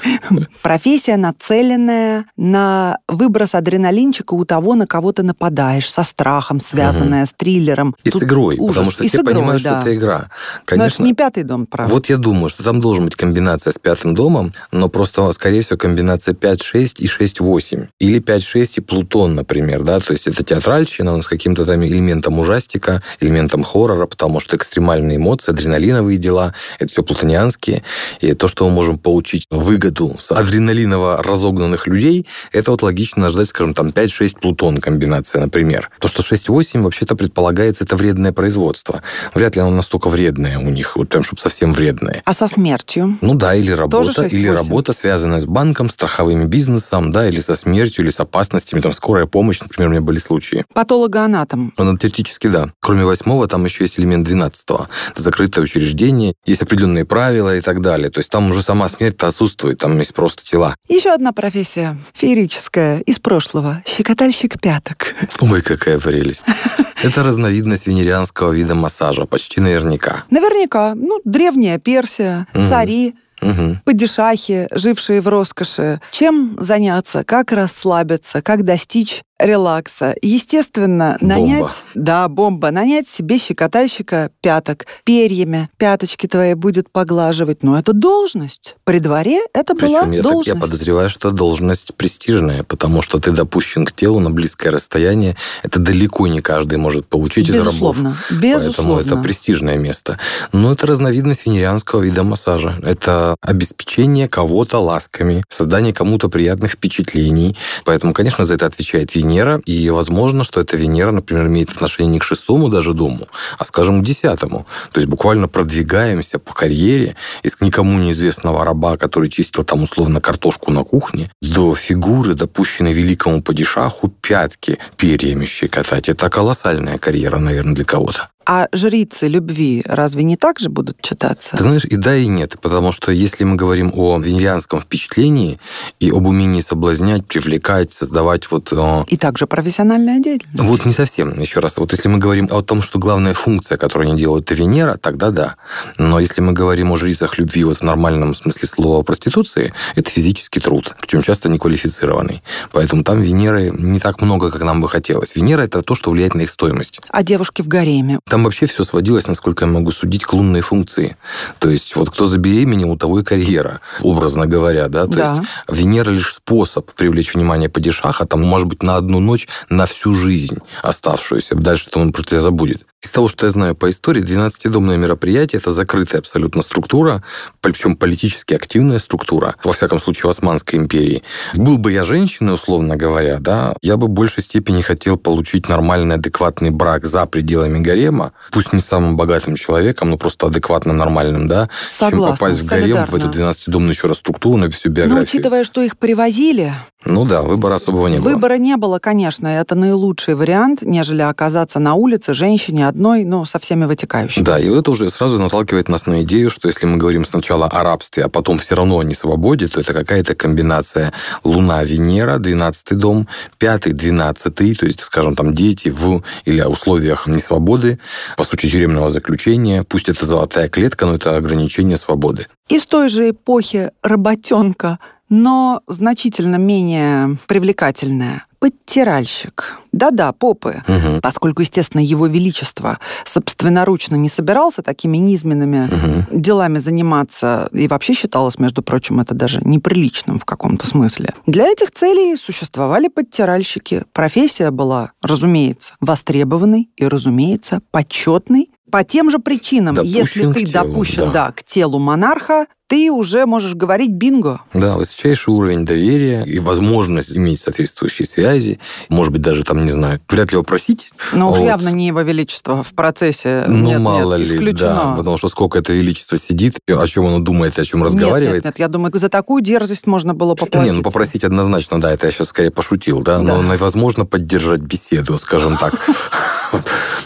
Профессия, 0.63 1.17
нацеленная 1.17 2.27
на 2.37 2.99
выброс 3.09 3.55
адреналинчика 3.55 4.35
у 4.35 4.45
того, 4.45 4.75
на 4.75 4.87
кого 4.87 5.13
ты 5.13 5.23
нападаешь, 5.23 5.91
со 5.91 6.05
страхом, 6.05 6.61
связанная 6.61 7.27
с 7.27 7.33
триллером. 7.33 7.95
И 8.05 8.11
с 8.11 8.23
игрой, 8.23 8.57
потому 8.57 8.91
что 8.91 9.05
все 9.05 9.23
понимают, 9.23 9.61
что 9.61 9.81
это 9.81 9.95
игра. 9.95 10.19
Но 10.19 10.25
это 10.25 10.65
Конечно, 10.65 11.05
не 11.05 11.15
пятый 11.15 11.45
дом, 11.45 11.67
правда. 11.67 11.93
Вот 11.93 12.09
я 12.09 12.17
думаю, 12.17 12.49
что 12.49 12.63
там 12.63 12.81
должен 12.81 13.05
быть 13.05 13.15
комбинация 13.15 13.73
с 13.73 13.79
пятым 13.79 14.15
домом, 14.15 14.55
но 14.71 14.89
просто, 14.89 15.31
скорее 15.33 15.63
всего, 15.63 15.77
комбинация 15.77 16.35
5-6 16.35 16.95
и 16.99 17.07
6-8. 17.07 17.89
Или 17.99 18.21
5-6 18.21 18.73
и 18.77 18.81
Плутон, 18.81 19.35
например, 19.35 19.83
да, 19.83 20.01
то 20.01 20.13
есть 20.13 20.27
это 20.27 20.43
театральщина, 20.43 21.13
он 21.13 21.23
с 21.23 21.27
каким-то 21.27 21.65
там 21.65 21.85
элементом 21.85 22.39
ужастика, 22.39 23.03
элементом 23.21 23.65
хоррора, 23.65 24.07
потому 24.07 24.41
что 24.41 24.57
экстремальные 24.57 25.17
эмоции, 25.17 25.53
адреналиновые 25.53 26.19
дела, 26.19 26.55
это 26.79 26.91
все 26.91 27.03
плутонианские. 27.03 27.83
И 28.21 28.35
то, 28.35 28.49
что 28.49 28.69
мы 28.69 28.75
можем 28.75 28.99
получить 28.99 29.47
выгоду 29.83 30.17
с 30.19 30.33
адреналиново 30.33 31.23
разогнанных 31.23 31.87
людей, 31.87 32.27
это 32.53 32.71
вот 32.71 32.83
логично 32.83 33.31
ждать, 33.31 33.49
скажем, 33.49 33.75
там 33.75 33.89
5-6 33.89 34.41
Плутон 34.41 34.79
комбинация, 34.79 35.41
например. 35.41 35.91
То, 35.99 36.09
что 36.09 36.23
6-8 36.23 36.81
вообще-то 36.83 37.17
предполагается, 37.17 37.85
это 37.85 37.97
вредное 37.97 38.33
производство. 38.33 39.03
Вряд 39.35 39.57
ли 39.57 39.63
оно 39.63 39.71
настолько 39.71 40.09
вредное 40.09 40.59
у 40.59 40.71
них, 40.71 40.97
вот 40.97 41.09
прям, 41.09 41.25
чтобы 41.25 41.41
совсем 41.41 41.73
вредное. 41.73 42.23
А 42.25 42.33
со 42.33 42.47
смертью? 42.47 43.19
Ну 43.21 43.35
да, 43.35 43.55
или 43.55 43.73
работа, 43.73 44.23
6-8. 44.23 44.29
или 44.31 44.49
работа, 44.49 44.93
связанная 44.93 45.41
с 45.41 45.47
банком, 45.47 45.91
страховым 45.91 46.49
бизнесом, 46.49 47.13
да, 47.13 47.29
или 47.29 47.41
со 47.41 47.55
смертью, 47.55 48.05
или 48.05 48.11
с 48.11 48.21
опасностями, 48.21 48.81
там, 48.81 48.93
скорая 48.93 49.27
помощь, 49.27 49.61
например, 49.61 49.89
у 49.89 49.93
меня 49.93 50.01
были 50.01 50.19
случаи. 50.19 50.65
Патологоанатом. 50.73 51.73
Ну, 51.79 51.99
теоретически, 51.99 52.49
да. 52.49 52.71
Кроме 52.81 53.05
восьмого, 53.05 53.49
там 53.49 53.65
еще 53.65 53.85
есть 53.85 53.99
элемент 53.99 54.25
двенадцатого. 54.27 54.89
Это 55.11 55.23
закрытое 55.23 55.65
учреждение, 55.65 56.35
есть 56.47 56.63
определенные 56.63 57.05
правила 57.05 57.57
и 57.57 57.61
так 57.61 57.81
далее. 57.81 58.11
То 58.11 58.21
есть 58.21 58.31
там 58.31 58.51
уже 58.51 58.63
сама 58.63 58.89
смерть-то 58.89 59.27
отсутствует, 59.33 59.62
там 59.77 59.99
есть 59.99 60.15
просто 60.15 60.45
тела. 60.45 60.75
Еще 60.89 61.11
одна 61.13 61.33
профессия, 61.33 61.97
феерическая, 62.15 63.01
из 63.01 63.19
прошлого. 63.19 63.83
Щекотальщик 63.87 64.61
пяток. 64.61 65.15
Ой, 65.41 65.63
какая 65.63 65.99
прелесть. 65.99 66.45
Это 67.03 67.23
разновидность 67.23 67.87
венерианского 67.87 68.53
вида 68.53 68.75
массажа, 68.75 69.27
почти 69.27 69.61
наверняка. 69.61 70.25
Наверняка, 70.31 70.95
ну, 70.95 71.21
древняя 71.25 71.79
Персия, 71.79 72.47
цари, 72.55 73.15
Мгм. 73.41 73.81
падишахи, 73.85 74.69
жившие 74.71 75.21
в 75.21 75.27
роскоши. 75.27 76.01
Чем 76.13 76.57
заняться, 76.61 77.25
как 77.25 77.51
расслабиться, 77.51 78.41
как 78.41 78.65
достичь 78.65 79.23
релакса. 79.43 80.15
Естественно, 80.23 81.17
Бомба. 81.21 81.35
нанять... 81.35 81.85
Да, 81.95 82.29
бомба. 82.29 82.71
Нанять 82.71 83.09
себе 83.09 83.39
щекотальщика 83.39 84.31
пяток 84.41 84.87
перьями. 85.05 85.69
Пяточки 85.77 86.27
твои 86.27 86.55
будет 86.55 86.91
поглаживать. 86.91 87.63
Но 87.63 87.79
это 87.79 87.93
должность. 87.93 88.77
При 88.85 88.99
дворе 88.99 89.41
это 89.53 89.75
была 89.75 90.03
Причем 90.03 90.13
я, 90.13 90.23
так, 90.23 90.33
должность. 90.33 90.49
я 90.49 90.55
подозреваю, 90.57 91.11
что 91.11 91.31
должность 91.31 91.95
престижная, 91.95 92.63
потому 92.63 93.03
что 93.03 93.19
ты 93.19 93.31
допущен 93.33 93.85
к 93.85 93.93
телу 93.93 94.21
на 94.21 94.31
близкое 94.31 94.71
расстояние. 94.71 95.37
Это 95.63 95.79
далеко 95.79 96.27
не 96.27 96.41
каждый 96.41 96.79
может 96.79 97.07
получить 97.07 97.49
из 97.49 97.57
рабов. 97.57 97.97
Безусловно. 97.99 98.17
Поэтому 98.29 98.41
Безусловно. 98.41 99.01
это 99.01 99.17
престижное 99.17 99.77
место. 99.77 100.19
Но 100.53 100.73
это 100.73 100.87
разновидность 100.87 101.47
венерианского 101.47 102.03
вида 102.03 102.23
массажа. 102.23 102.77
Это 102.83 103.37
обеспечение 103.41 104.29
кого-то 104.29 104.79
ласками, 104.79 105.45
создание 105.49 105.93
кому-то 105.93 106.29
приятных 106.29 106.73
впечатлений. 106.73 107.57
Поэтому, 107.85 108.13
конечно, 108.13 108.45
за 108.45 108.55
это 108.55 108.67
отвечает 108.67 109.15
Венера. 109.33 109.61
И 109.65 109.91
возможно, 109.91 110.45
что 110.45 110.61
эта 110.61 110.77
Венера, 110.77 111.11
например, 111.11 111.47
имеет 111.47 111.71
отношение 111.71 112.13
не 112.13 112.19
к 112.19 112.25
шестому 112.25 112.69
даже 112.69 112.93
дому, 112.93 113.29
а, 113.59 113.65
скажем, 113.65 114.03
к 114.03 114.05
десятому. 114.05 114.67
То 114.93 115.01
есть 115.01 115.09
буквально 115.09 115.49
продвигаемся 115.49 116.39
по 116.39 116.53
карьере 116.53 117.17
из 117.43 117.61
никому 117.61 117.99
неизвестного 117.99 118.65
раба, 118.65 118.97
который 118.97 119.31
чистил 119.31 119.65
там 119.65 119.83
условно 119.83 120.21
картошку 120.21 120.71
на 120.71 120.85
кухне, 120.85 121.31
до 121.41 121.75
фигуры, 121.75 122.35
допущенной 122.35 122.93
великому 122.93 123.43
падишаху, 123.43 124.09
пятки 124.09 124.79
перьями 124.97 125.47
щекотать. 125.47 126.09
Это 126.09 126.29
колоссальная 126.29 126.99
карьера, 126.99 127.39
наверное, 127.39 127.75
для 127.75 127.85
кого-то. 127.85 128.29
А 128.47 128.69
жрицы 128.73 129.29
любви 129.29 129.83
разве 129.87 130.23
не 130.25 130.37
так 130.37 130.59
же 130.59 130.69
будут 130.69 131.01
читаться? 131.01 131.57
Ты 131.57 131.63
знаешь, 131.63 131.85
и 131.85 131.97
да, 131.97 132.17
и 132.17 132.27
нет. 132.27 132.57
Потому 132.61 132.93
что 132.93 133.13
если 133.13 133.45
мы 133.45 133.57
говорим 133.57 133.93
о 133.95 134.19
венерианском 134.19 134.81
впечатлении 134.81 135.59
и 136.01 136.11
об 136.11 136.27
умении 136.27 136.61
соблазнять, 136.61 137.27
привлекать, 137.27 137.93
создавать 137.93 138.51
вот... 138.51 138.73
э, 138.73 139.05
И 139.09 139.17
также 139.17 139.47
профессиональная 139.47 140.21
деятельность. 140.21 140.61
Вот 140.61 140.85
не 140.85 140.93
совсем, 140.93 141.39
еще 141.41 141.61
раз. 141.61 141.79
Вот 141.79 141.93
если 141.93 142.09
мы 142.09 142.19
говорим 142.19 142.49
о 142.51 142.63
том, 142.63 142.83
что 142.83 142.99
главная 142.99 143.35
функция, 143.35 143.79
которую 143.79 144.11
они 144.11 144.19
делают, 144.19 144.47
это 144.47 144.55
Венера, 144.55 144.97
тогда 144.97 145.31
да. 145.31 145.57
Но 145.99 146.19
если 146.21 146.41
мы 146.41 146.53
говорим 146.53 146.93
о 146.93 146.97
жрицах 146.97 147.39
любви 147.39 147.65
вот 147.65 147.79
в 147.79 147.83
нормальном 147.83 148.35
смысле 148.35 148.69
слова 148.69 149.03
проституции, 149.03 149.73
это 149.95 150.11
физический 150.11 150.61
труд, 150.61 150.95
причем 151.01 151.23
часто 151.23 151.49
неквалифицированный. 151.49 152.43
Поэтому 152.73 153.05
там 153.05 153.21
Венеры 153.21 153.71
не 153.77 154.01
так 154.01 154.21
много, 154.21 154.51
как 154.51 154.63
нам 154.63 154.81
бы 154.81 154.89
хотелось. 154.89 155.35
Венера– 155.37 155.63
это 155.63 155.83
то, 155.83 155.95
что 155.95 156.11
влияет 156.11 156.35
на 156.35 156.43
их 156.43 156.51
стоимость. 156.51 157.01
А 157.09 157.23
девушки 157.23 157.63
в 157.63 157.69
гареме? 157.69 158.19
Там 158.33 158.45
вообще 158.45 158.65
все 158.65 158.83
сводилось, 158.83 159.27
насколько 159.27 159.67
я 159.67 159.71
могу 159.71 159.91
судить, 159.91 160.25
к 160.25 160.33
лунной 160.33 160.63
функции. 160.63 161.19
То 161.59 161.69
есть 161.69 161.95
вот 161.97 162.09
кто 162.09 162.25
забеременел, 162.25 162.93
у 162.93 162.97
того 162.97 163.21
и 163.21 163.23
карьера, 163.23 163.83
образно 164.01 164.47
говоря. 164.47 164.89
Да? 164.89 165.05
То 165.05 165.13
Да. 165.13 165.35
есть 165.37 165.51
Венера 165.69 166.09
лишь 166.09 166.33
способ 166.33 166.91
привлечь 166.93 167.35
внимание 167.35 167.69
падишаха, 167.69 168.25
там, 168.25 168.41
может 168.41 168.69
быть, 168.69 168.83
на 168.83 168.97
одну 168.97 169.21
ночь, 169.21 169.49
на 169.69 169.85
всю 169.85 170.15
жизнь 170.15 170.61
оставшуюся. 170.81 171.57
Дальше 171.57 171.85
что 171.85 172.01
он 172.01 172.15
про 172.15 172.23
тебя 172.23 172.41
забудет. 172.41 172.87
Из 173.03 173.11
того, 173.11 173.27
что 173.27 173.47
я 173.47 173.51
знаю 173.51 173.75
по 173.75 173.91
истории, 173.91 174.23
12-домное 174.23 174.97
мероприятие– 174.97 175.59
это 175.61 175.73
закрытая 175.73 176.21
абсолютно 176.21 176.63
структура, 176.63 177.25
причем 177.61 177.97
политически 177.97 178.55
активная 178.55 179.01
структура, 179.01 179.57
во 179.65 179.73
всяком 179.73 180.01
случае, 180.01 180.29
в 180.29 180.31
Османской 180.31 180.79
империи. 180.79 181.25
Был 181.53 181.79
бы 181.79 181.91
я 181.91 182.05
женщиной, 182.05 182.55
условно 182.55 182.97
говоря, 182.97 183.41
да, 183.41 183.75
я 183.83 183.97
бы 183.97 184.07
в 184.07 184.11
большей 184.11 184.45
степени 184.45 184.83
хотел 184.83 185.17
получить 185.17 185.69
нормальный, 185.69 186.15
адекватный 186.15 186.71
брак 186.71 187.05
за 187.05 187.27
пределами 187.27 187.81
гарема, 187.81 188.22
пусть 188.53 188.73
не 188.73 188.81
самым 188.81 189.17
богатым 189.17 189.57
человеком, 189.57 190.11
но 190.11 190.17
просто 190.17 190.47
адекватно 190.47 190.93
нормальным, 190.93 191.49
да, 191.49 191.69
Согласна, 191.89 192.27
чем 192.27 192.37
попасть 192.37 192.61
в 192.61 192.67
гарем, 192.67 193.05
в 193.07 193.15
эту 193.15 193.29
12-домную 193.29 193.91
еще 193.91 194.07
раз 194.07 194.19
структуру 194.19 194.57
на 194.57 194.71
всю 194.71 194.89
Но 194.91 194.95
биографию. 194.95 195.25
учитывая, 195.25 195.65
что 195.65 195.83
их 195.83 195.99
привозили, 195.99 196.73
Ну 197.05 197.25
да, 197.25 197.43
выбора 197.43 197.75
особого 197.75 198.07
не 198.07 198.19
было. 198.19 198.25
выбора 198.25 198.59
не 198.59 198.77
было, 198.77 198.99
конечно. 198.99 199.49
Это 199.49 199.75
наилучший 199.75 200.35
вариант, 200.35 200.83
нежели 200.83 201.23
оказаться 201.23 201.79
на 201.79 201.95
улице 201.95 202.35
женщине 202.35 202.87
одной, 202.87 203.25
но 203.25 203.45
со 203.45 203.59
всеми 203.59 203.87
вытекающими. 203.87 204.45
Да, 204.45 204.59
и 204.59 204.69
это 204.69 204.91
уже 204.91 205.11
сразу 205.11 205.39
наталкивает 205.39 205.89
нас 205.89 206.07
на 206.07 206.23
идею, 206.23 206.51
что 206.51 206.69
если 206.69 206.87
мы 206.87 206.97
говорим 206.97 207.25
сначала 207.25 207.67
о 207.67 207.83
рабстве, 207.83 208.25
а 208.25 208.29
потом 208.29 208.59
все 208.59 208.75
равно 208.75 208.99
о 208.99 209.05
несвободе, 209.05 209.69
то 209.69 209.81
это 209.81 209.93
какая-то 209.93 210.35
комбинация 210.35 211.13
Луна-Венера, 211.45 212.39
12 212.39 212.97
дом, 212.97 213.29
5-12, 213.59 214.75
то 214.75 214.87
есть, 214.87 215.01
скажем, 215.01 215.35
там 215.35 215.55
дети 215.55 215.89
в 215.89 216.23
или 216.45 216.63
условиях 216.63 217.27
несвободы, 217.27 217.99
по 218.37 218.45
сути, 218.45 218.69
тюремного 218.69 219.11
заключения, 219.11 219.85
пусть 219.85 220.09
это 220.09 220.25
золотая 220.27 220.69
клетка, 220.69 221.07
но 221.07 221.17
это 221.17 221.37
ограничение 221.37 221.97
свободы. 221.97 222.47
Из 222.69 222.87
той 222.87 223.09
же 223.09 223.31
эпохи 223.31 223.91
работенка, 224.03 224.99
но 225.33 225.81
значительно 225.89 226.57
менее 226.57 227.39
привлекательная. 227.47 228.45
Подтиральщик. 228.61 229.81
Да-да, 229.91 230.33
попы. 230.33 230.83
Мгм. 230.87 231.21
Поскольку, 231.23 231.63
естественно, 231.63 232.03
его 232.03 232.27
величество 232.27 232.99
собственноручно 233.25 234.15
не 234.17 234.29
собирался 234.29 234.83
такими 234.83 235.17
низменными 235.17 235.89
Мгм. 235.91 236.41
делами 236.43 236.79
заниматься, 236.79 237.71
и 237.73 237.89
вообще 237.89 238.13
считалось, 238.13 238.59
между 238.59 238.83
прочим, 238.83 239.21
это 239.21 239.35
даже 239.35 239.61
неприличным 239.65 240.39
в 240.39 240.45
каком-то 240.45 240.87
смысле. 240.87 241.31
Для 241.47 241.67
этих 241.67 241.93
целей 241.93 242.37
существовали 242.37 243.09
подтиральщики. 243.09 244.05
Профессия 244.13 244.71
была, 244.71 245.13
разумеется, 245.23 245.95
востребованной 246.01 246.91
и, 246.97 247.07
разумеется, 247.07 247.81
почетной 247.91 248.69
По 248.91 249.05
тем 249.05 249.31
же 249.31 249.39
причинам, 249.39 249.95
Допущен 249.95 250.19
если 250.19 250.53
ты 250.53 250.65
телу, 250.67 250.89
допущен 250.89 251.25
да. 251.25 251.33
да, 251.47 251.53
к 251.53 251.65
телу 251.65 251.99
монарха, 251.99 252.67
ты 252.93 253.11
уже 253.11 253.47
можешь 253.47 253.75
говорить 253.75 254.11
бинго. 254.11 254.61
Да, 254.75 254.97
высочайший 254.99 255.55
уровень 255.55 255.87
доверия 255.87 256.43
и 256.45 256.59
возможность 256.59 257.35
иметь 257.35 257.59
соответствующие 257.59 258.27
связи, 258.27 258.81
может 259.09 259.33
быть, 259.33 259.41
даже 259.41 259.65
там, 259.65 259.87
не 259.87 259.91
знаю, 259.91 260.21
вряд 260.29 260.53
ли 260.53 260.57
его 260.57 260.63
просить. 260.63 261.11
Но 261.33 261.51
уж 261.51 261.57
Вот. 261.57 261.65
явно 261.65 261.89
не 261.89 262.07
его 262.09 262.21
величество 262.21 262.83
в 262.83 262.93
процессе. 262.93 263.65
Ну, 263.67 263.87
нет, 263.87 263.99
мало 263.99 264.37
нет, 264.37 264.47
ли, 264.47 264.57
исключено. 264.57 264.89
да, 264.89 265.15
потому 265.17 265.39
что 265.39 265.49
сколько 265.49 265.79
это 265.79 265.95
величество 265.95 266.37
сидит, 266.37 266.81
о 266.87 267.07
чем 267.07 267.25
оно 267.25 267.39
думает, 267.39 267.79
о 267.79 267.85
чем 267.87 268.01
Нет, 268.01 268.09
разговаривает. 268.09 268.57
Нет, 268.57 268.65
нет, 268.67 268.79
я 268.79 268.89
думаю, 268.89 269.11
за 269.15 269.31
такую 269.31 269.63
дерзость 269.63 270.07
можно 270.07 270.35
было 270.35 270.55
поплатиться. 270.55 270.83
Не, 270.85 270.91
ну 270.93 271.03
попросить 271.03 271.45
однозначно, 271.45 271.99
да, 271.99 272.13
это 272.13 272.27
я 272.27 272.31
сейчас 272.31 272.49
скорее 272.49 272.71
пошутил, 272.71 273.23
да, 273.23 273.39
но 273.39 273.63
Да. 273.63 273.75
невозможно 273.75 274.27
поддержать 274.27 274.81
беседу, 274.83 275.39
скажем 275.39 275.79
так. 275.79 275.95